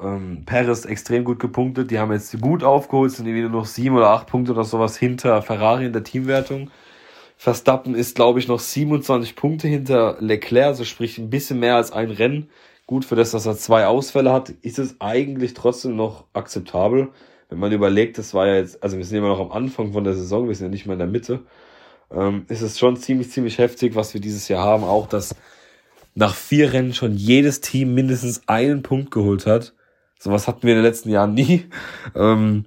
Ähm, 0.00 0.42
Perez 0.46 0.84
extrem 0.84 1.24
gut 1.24 1.38
gepunktet. 1.38 1.90
Die 1.90 1.98
haben 1.98 2.12
jetzt 2.12 2.38
gut 2.40 2.64
aufgeholt, 2.64 3.12
sind 3.12 3.26
nur 3.26 3.50
noch 3.50 3.66
sieben 3.66 3.96
oder 3.96 4.10
acht 4.10 4.26
Punkte 4.26 4.52
oder 4.52 4.64
sowas 4.64 4.96
hinter 4.96 5.42
Ferrari 5.42 5.86
in 5.86 5.92
der 5.92 6.04
Teamwertung. 6.04 6.70
Verstappen 7.36 7.94
ist, 7.94 8.14
glaube 8.14 8.38
ich, 8.38 8.48
noch 8.48 8.60
27 8.60 9.34
Punkte 9.34 9.66
hinter 9.66 10.16
Leclerc, 10.20 10.66
also 10.68 10.84
sprich 10.84 11.18
ein 11.18 11.28
bisschen 11.28 11.58
mehr 11.58 11.76
als 11.76 11.90
ein 11.92 12.10
Rennen. 12.10 12.50
Gut, 12.86 13.04
für 13.04 13.16
das, 13.16 13.32
dass 13.32 13.46
er 13.46 13.56
zwei 13.56 13.86
Ausfälle 13.86 14.32
hat, 14.32 14.50
ist 14.62 14.78
es 14.78 15.00
eigentlich 15.00 15.54
trotzdem 15.54 15.96
noch 15.96 16.24
akzeptabel. 16.34 17.08
Wenn 17.48 17.58
man 17.58 17.72
überlegt, 17.72 18.18
das 18.18 18.32
war 18.32 18.46
ja 18.46 18.56
jetzt, 18.56 18.82
also 18.82 18.96
wir 18.96 19.04
sind 19.04 19.18
immer 19.18 19.28
noch 19.28 19.40
am 19.40 19.52
Anfang 19.52 19.92
von 19.92 20.04
der 20.04 20.14
Saison, 20.14 20.48
wir 20.48 20.54
sind 20.54 20.66
ja 20.66 20.70
nicht 20.70 20.86
mehr 20.86 20.94
in 20.94 21.00
der 21.00 21.08
Mitte, 21.08 21.40
ähm, 22.12 22.44
ist 22.48 22.62
es 22.62 22.78
schon 22.78 22.96
ziemlich, 22.96 23.30
ziemlich 23.30 23.58
heftig, 23.58 23.94
was 23.94 24.14
wir 24.14 24.20
dieses 24.20 24.48
Jahr 24.48 24.62
haben. 24.64 24.84
Auch, 24.84 25.06
dass 25.06 25.34
nach 26.14 26.34
vier 26.34 26.72
Rennen 26.72 26.94
schon 26.94 27.14
jedes 27.14 27.60
Team 27.60 27.94
mindestens 27.94 28.42
einen 28.46 28.82
Punkt 28.82 29.10
geholt 29.10 29.46
hat. 29.46 29.74
Sowas 30.18 30.46
hatten 30.46 30.62
wir 30.62 30.70
in 30.70 30.78
den 30.78 30.84
letzten 30.84 31.10
Jahren 31.10 31.34
nie. 31.34 31.64
Ähm, 32.14 32.66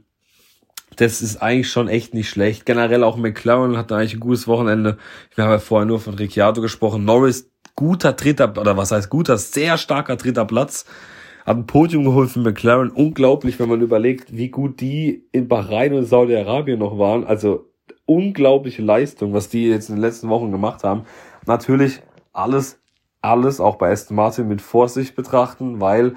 das 0.98 1.22
ist 1.22 1.42
eigentlich 1.42 1.70
schon 1.70 1.88
echt 1.88 2.14
nicht 2.14 2.30
schlecht. 2.30 2.66
Generell 2.66 3.04
auch 3.04 3.18
McLaren 3.18 3.78
hatte 3.78 3.96
eigentlich 3.96 4.16
ein 4.16 4.20
gutes 4.20 4.48
Wochenende. 4.48 4.98
Wir 5.36 5.44
haben 5.44 5.52
ja 5.52 5.60
vorher 5.60 5.86
nur 5.86 6.00
von 6.00 6.16
Ricciardo 6.16 6.62
gesprochen. 6.62 7.06
Norris, 7.06 7.50
guter 7.76 8.14
dritter, 8.14 8.54
oder 8.58 8.78
was 8.78 8.92
heißt 8.92 9.10
guter, 9.10 9.38
sehr 9.38 9.78
starker 9.78 10.16
dritter 10.16 10.46
Platz. 10.46 10.86
Hat 11.46 11.58
ein 11.58 11.68
Podium 11.68 12.06
geholt 12.06 12.32
für 12.32 12.40
McLaren. 12.40 12.90
Unglaublich, 12.90 13.60
wenn 13.60 13.70
man 13.70 13.82
überlegt, 13.82 14.36
wie 14.36 14.50
gut 14.50 14.80
die 14.80 15.28
in 15.32 15.48
Bahrain 15.48 15.94
und 15.94 16.06
Saudi-Arabien 16.06 16.80
noch 16.80 16.98
waren. 16.98 17.24
Also 17.24 17.70
unglaubliche 18.06 18.82
Leistung, 18.82 19.34
was 19.34 19.50
die 19.50 19.68
jetzt 19.68 19.90
in 19.90 19.96
den 19.96 20.02
letzten 20.02 20.30
Wochen 20.30 20.52
gemacht 20.52 20.84
haben. 20.84 21.04
Natürlich 21.46 22.02
alles 22.34 22.80
alles, 23.26 23.60
auch 23.60 23.76
bei 23.76 23.92
Aston 23.92 24.16
Martin, 24.16 24.48
mit 24.48 24.62
Vorsicht 24.62 25.16
betrachten, 25.16 25.82
weil 25.82 26.16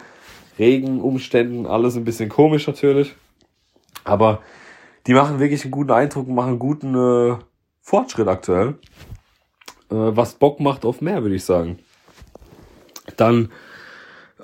Regenumständen, 0.58 1.66
alles 1.66 1.96
ein 1.96 2.04
bisschen 2.04 2.28
komisch 2.28 2.66
natürlich. 2.66 3.14
Aber 4.04 4.40
die 5.06 5.14
machen 5.14 5.38
wirklich 5.38 5.62
einen 5.62 5.70
guten 5.70 5.92
Eindruck, 5.92 6.28
machen 6.28 6.50
einen 6.50 6.58
guten 6.58 6.94
äh, 6.94 7.36
Fortschritt 7.80 8.28
aktuell. 8.28 8.78
Äh, 9.90 9.94
was 9.94 10.34
Bock 10.34 10.60
macht 10.60 10.84
auf 10.84 11.00
mehr, 11.00 11.22
würde 11.22 11.36
ich 11.36 11.44
sagen. 11.44 11.78
Dann 13.16 13.50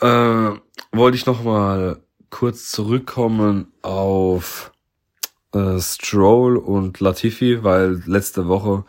äh, 0.00 0.50
wollte 0.92 1.16
ich 1.16 1.26
noch 1.26 1.42
mal 1.44 1.98
kurz 2.30 2.70
zurückkommen 2.70 3.72
auf 3.82 4.72
äh, 5.54 5.78
Stroll 5.78 6.56
und 6.56 7.00
Latifi, 7.00 7.62
weil 7.62 8.02
letzte 8.06 8.48
Woche 8.48 8.84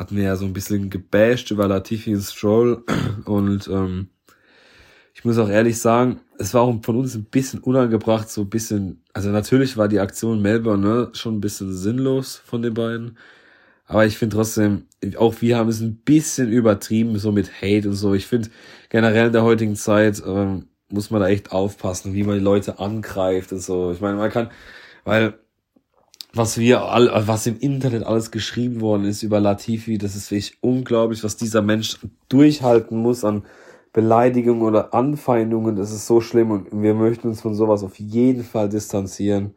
hatten 0.00 0.16
wir 0.16 0.24
ja 0.24 0.36
so 0.36 0.46
ein 0.46 0.54
bisschen 0.54 0.88
gebasht 0.88 1.50
über 1.50 1.68
Latifi 1.68 2.14
und 2.14 2.22
Stroll 2.22 2.82
und 3.26 3.68
ähm, 3.68 4.08
ich 5.12 5.26
muss 5.26 5.36
auch 5.36 5.50
ehrlich 5.50 5.78
sagen, 5.78 6.20
es 6.38 6.54
war 6.54 6.62
auch 6.62 6.74
von 6.82 6.96
uns 6.96 7.14
ein 7.14 7.24
bisschen 7.24 7.60
unangebracht, 7.60 8.30
so 8.30 8.40
ein 8.40 8.48
bisschen, 8.48 9.04
also 9.12 9.28
natürlich 9.28 9.76
war 9.76 9.88
die 9.88 10.00
Aktion 10.00 10.40
Melbourne 10.40 10.88
ne, 10.88 11.10
schon 11.12 11.36
ein 11.36 11.40
bisschen 11.42 11.74
sinnlos 11.74 12.36
von 12.36 12.62
den 12.62 12.72
beiden, 12.72 13.18
aber 13.84 14.06
ich 14.06 14.16
finde 14.16 14.36
trotzdem, 14.36 14.86
auch 15.18 15.34
wir 15.42 15.58
haben 15.58 15.68
es 15.68 15.82
ein 15.82 15.96
bisschen 15.96 16.50
übertrieben, 16.50 17.18
so 17.18 17.30
mit 17.30 17.60
Hate 17.60 17.86
und 17.86 17.94
so. 17.94 18.14
Ich 18.14 18.26
finde 18.26 18.48
generell 18.88 19.26
in 19.26 19.32
der 19.32 19.42
heutigen 19.42 19.76
Zeit 19.76 20.22
ähm, 20.24 20.68
muss 20.88 21.10
man 21.10 21.20
da 21.20 21.28
echt 21.28 21.52
aufpassen, 21.52 22.14
wie 22.14 22.22
man 22.22 22.38
die 22.38 22.44
Leute 22.44 22.78
angreift 22.78 23.52
und 23.52 23.60
so. 23.60 23.92
Ich 23.92 24.00
meine, 24.00 24.16
man 24.16 24.30
kann, 24.30 24.50
weil 25.04 25.34
was 26.32 26.58
wir 26.58 26.82
all, 26.82 27.10
was 27.26 27.46
im 27.46 27.58
Internet 27.58 28.04
alles 28.04 28.30
geschrieben 28.30 28.80
worden 28.80 29.04
ist 29.04 29.22
über 29.22 29.40
Latifi, 29.40 29.98
das 29.98 30.14
ist 30.14 30.30
wirklich 30.30 30.58
unglaublich, 30.60 31.24
was 31.24 31.36
dieser 31.36 31.62
Mensch 31.62 31.98
durchhalten 32.28 32.98
muss 32.98 33.24
an 33.24 33.44
Beleidigungen 33.92 34.62
oder 34.62 34.94
Anfeindungen, 34.94 35.74
das 35.74 35.90
ist 35.90 36.06
so 36.06 36.20
schlimm 36.20 36.50
und 36.52 36.68
wir 36.70 36.94
möchten 36.94 37.28
uns 37.28 37.40
von 37.40 37.54
sowas 37.54 37.82
auf 37.82 37.98
jeden 37.98 38.44
Fall 38.44 38.68
distanzieren. 38.68 39.54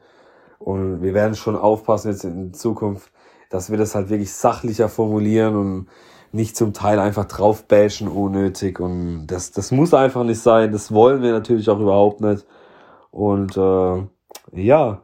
Und 0.58 1.02
wir 1.04 1.14
werden 1.14 1.36
schon 1.36 1.56
aufpassen 1.56 2.12
jetzt 2.12 2.24
in 2.24 2.54
Zukunft, 2.54 3.12
dass 3.50 3.70
wir 3.70 3.78
das 3.78 3.94
halt 3.94 4.10
wirklich 4.10 4.34
sachlicher 4.34 4.90
formulieren 4.90 5.56
und 5.56 5.88
nicht 6.32 6.56
zum 6.56 6.74
Teil 6.74 7.00
einfach 7.00 7.26
draufbashen 7.26 8.08
unnötig. 8.08 8.80
Und 8.80 9.28
das, 9.28 9.52
das 9.52 9.72
muss 9.72 9.94
einfach 9.94 10.24
nicht 10.24 10.42
sein, 10.42 10.72
das 10.72 10.92
wollen 10.92 11.22
wir 11.22 11.32
natürlich 11.32 11.70
auch 11.70 11.80
überhaupt 11.80 12.22
nicht. 12.22 12.46
Und 13.12 13.56
äh, 13.58 14.04
ja, 14.54 15.02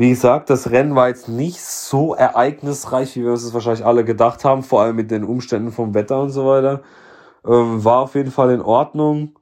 wie 0.00 0.08
gesagt, 0.08 0.48
das 0.48 0.70
Rennen 0.70 0.94
war 0.94 1.08
jetzt 1.08 1.28
nicht 1.28 1.60
so 1.60 2.14
ereignisreich, 2.14 3.16
wie 3.16 3.22
wir 3.22 3.32
uns 3.32 3.44
das 3.44 3.52
wahrscheinlich 3.52 3.84
alle 3.84 4.02
gedacht 4.02 4.46
haben, 4.46 4.62
vor 4.62 4.80
allem 4.80 4.96
mit 4.96 5.10
den 5.10 5.24
Umständen 5.24 5.72
vom 5.72 5.92
Wetter 5.92 6.22
und 6.22 6.30
so 6.30 6.46
weiter. 6.46 6.80
Ähm, 7.46 7.84
war 7.84 8.00
auf 8.00 8.14
jeden 8.14 8.30
Fall 8.30 8.50
in 8.50 8.62
Ordnung. 8.62 9.38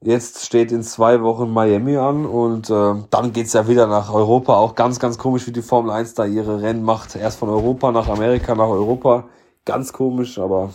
Jetzt 0.00 0.46
steht 0.46 0.70
in 0.70 0.84
zwei 0.84 1.20
Wochen 1.20 1.52
Miami 1.52 1.96
an 1.96 2.26
und 2.26 2.70
äh, 2.70 2.94
dann 3.10 3.32
geht's 3.32 3.54
ja 3.54 3.66
wieder 3.66 3.88
nach 3.88 4.14
Europa. 4.14 4.56
Auch 4.56 4.76
ganz, 4.76 5.00
ganz 5.00 5.18
komisch, 5.18 5.48
wie 5.48 5.52
die 5.52 5.62
Formel 5.62 5.90
1 5.90 6.14
da 6.14 6.24
ihre 6.24 6.62
Rennen 6.62 6.84
macht. 6.84 7.16
Erst 7.16 7.40
von 7.40 7.48
Europa 7.48 7.90
nach 7.90 8.06
Amerika, 8.08 8.54
nach 8.54 8.68
Europa. 8.68 9.24
Ganz 9.64 9.92
komisch, 9.92 10.38
aber 10.38 10.70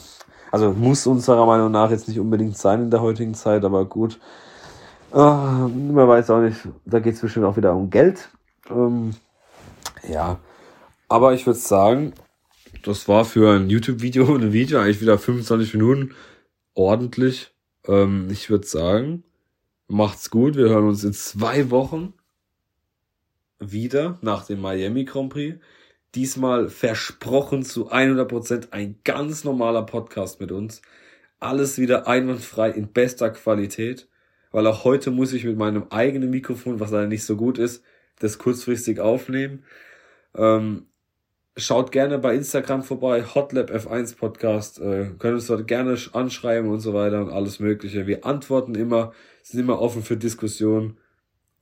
also 0.51 0.73
muss 0.73 1.07
unserer 1.07 1.45
Meinung 1.45 1.71
nach 1.71 1.91
jetzt 1.91 2.09
nicht 2.09 2.19
unbedingt 2.19 2.57
sein 2.57 2.81
in 2.81 2.91
der 2.91 3.01
heutigen 3.01 3.35
Zeit, 3.35 3.63
aber 3.63 3.85
gut. 3.85 4.19
Uh, 5.13 5.67
man 5.69 6.07
weiß 6.07 6.31
auch 6.31 6.41
nicht, 6.41 6.57
da 6.85 6.99
geht 6.99 7.13
es 7.13 7.21
bestimmt 7.21 7.45
auch 7.45 7.55
wieder 7.55 7.75
um 7.75 7.91
Geld. 7.91 8.29
Ähm, 8.67 9.13
ja, 10.09 10.39
aber 11.07 11.35
ich 11.35 11.45
würde 11.45 11.59
sagen, 11.59 12.13
das 12.83 13.07
war 13.07 13.23
für 13.23 13.53
ein 13.53 13.69
YouTube-Video 13.69 14.25
und 14.25 14.41
ein 14.43 14.53
Video 14.53 14.79
eigentlich 14.79 15.01
wieder 15.01 15.19
25 15.19 15.75
Minuten 15.75 16.15
ordentlich. 16.73 17.53
Ähm, 17.85 18.27
ich 18.31 18.49
würde 18.49 18.65
sagen, 18.65 19.23
macht's 19.87 20.31
gut. 20.31 20.55
Wir 20.55 20.69
hören 20.69 20.87
uns 20.87 21.03
in 21.03 21.13
zwei 21.13 21.69
Wochen 21.69 22.13
wieder 23.59 24.17
nach 24.21 24.47
dem 24.47 24.61
Miami 24.61 25.05
Grand 25.05 25.31
Prix. 25.31 25.59
Diesmal 26.15 26.69
versprochen 26.69 27.63
zu 27.63 27.91
100% 27.91 28.71
ein 28.71 28.99
ganz 29.03 29.43
normaler 29.43 29.83
Podcast 29.83 30.39
mit 30.39 30.51
uns. 30.51 30.81
Alles 31.39 31.77
wieder 31.77 32.07
einwandfrei 32.07 32.71
in 32.71 32.91
bester 32.91 33.29
Qualität. 33.29 34.07
Weil 34.53 34.67
auch 34.67 34.85
heute 34.85 35.11
muss 35.11 35.33
ich 35.33 35.43
mit 35.43 35.57
meinem 35.57 35.87
eigenen 35.89 36.29
Mikrofon, 36.29 36.79
was 36.79 36.91
leider 36.91 37.07
nicht 37.07 37.25
so 37.25 37.35
gut 37.35 37.57
ist, 37.57 37.83
das 38.19 38.37
kurzfristig 38.37 38.99
aufnehmen. 38.99 39.63
Ähm, 40.35 40.85
schaut 41.57 41.91
gerne 41.91 42.19
bei 42.19 42.35
Instagram 42.35 42.83
vorbei, 42.83 43.23
Hotlab 43.23 43.71
F1 43.71 44.15
Podcast, 44.15 44.79
äh, 44.79 45.09
können 45.17 45.35
uns 45.35 45.47
dort 45.47 45.67
gerne 45.67 45.97
anschreiben 46.13 46.69
und 46.69 46.79
so 46.81 46.93
weiter 46.93 47.21
und 47.21 47.31
alles 47.31 47.59
Mögliche. 47.59 48.05
Wir 48.05 48.25
antworten 48.25 48.75
immer, 48.75 49.11
sind 49.41 49.59
immer 49.59 49.81
offen 49.81 50.03
für 50.03 50.17
Diskussionen 50.17 50.97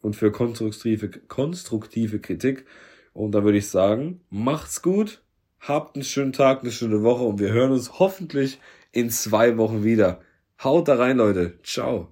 und 0.01 0.17
für 0.17 0.31
konstruktive, 0.31 1.09
konstruktive 1.09 2.19
Kritik. 2.19 2.65
Und 3.13 3.31
da 3.31 3.45
würde 3.45 3.57
ich 3.57 3.69
sagen, 3.69 4.19
macht's 4.29 4.81
gut, 4.81 5.23
habt 5.61 5.95
einen 5.95 6.03
schönen 6.03 6.33
Tag, 6.33 6.61
eine 6.61 6.71
schöne 6.71 7.03
Woche 7.03 7.23
und 7.23 7.39
wir 7.39 7.53
hören 7.53 7.71
uns 7.71 7.99
hoffentlich 7.99 8.59
in 8.91 9.09
zwei 9.09 9.57
Wochen 9.57 9.85
wieder. 9.85 10.19
Haut 10.61 10.89
da 10.89 10.95
rein, 10.95 11.17
Leute. 11.17 11.57
Ciao. 11.63 12.11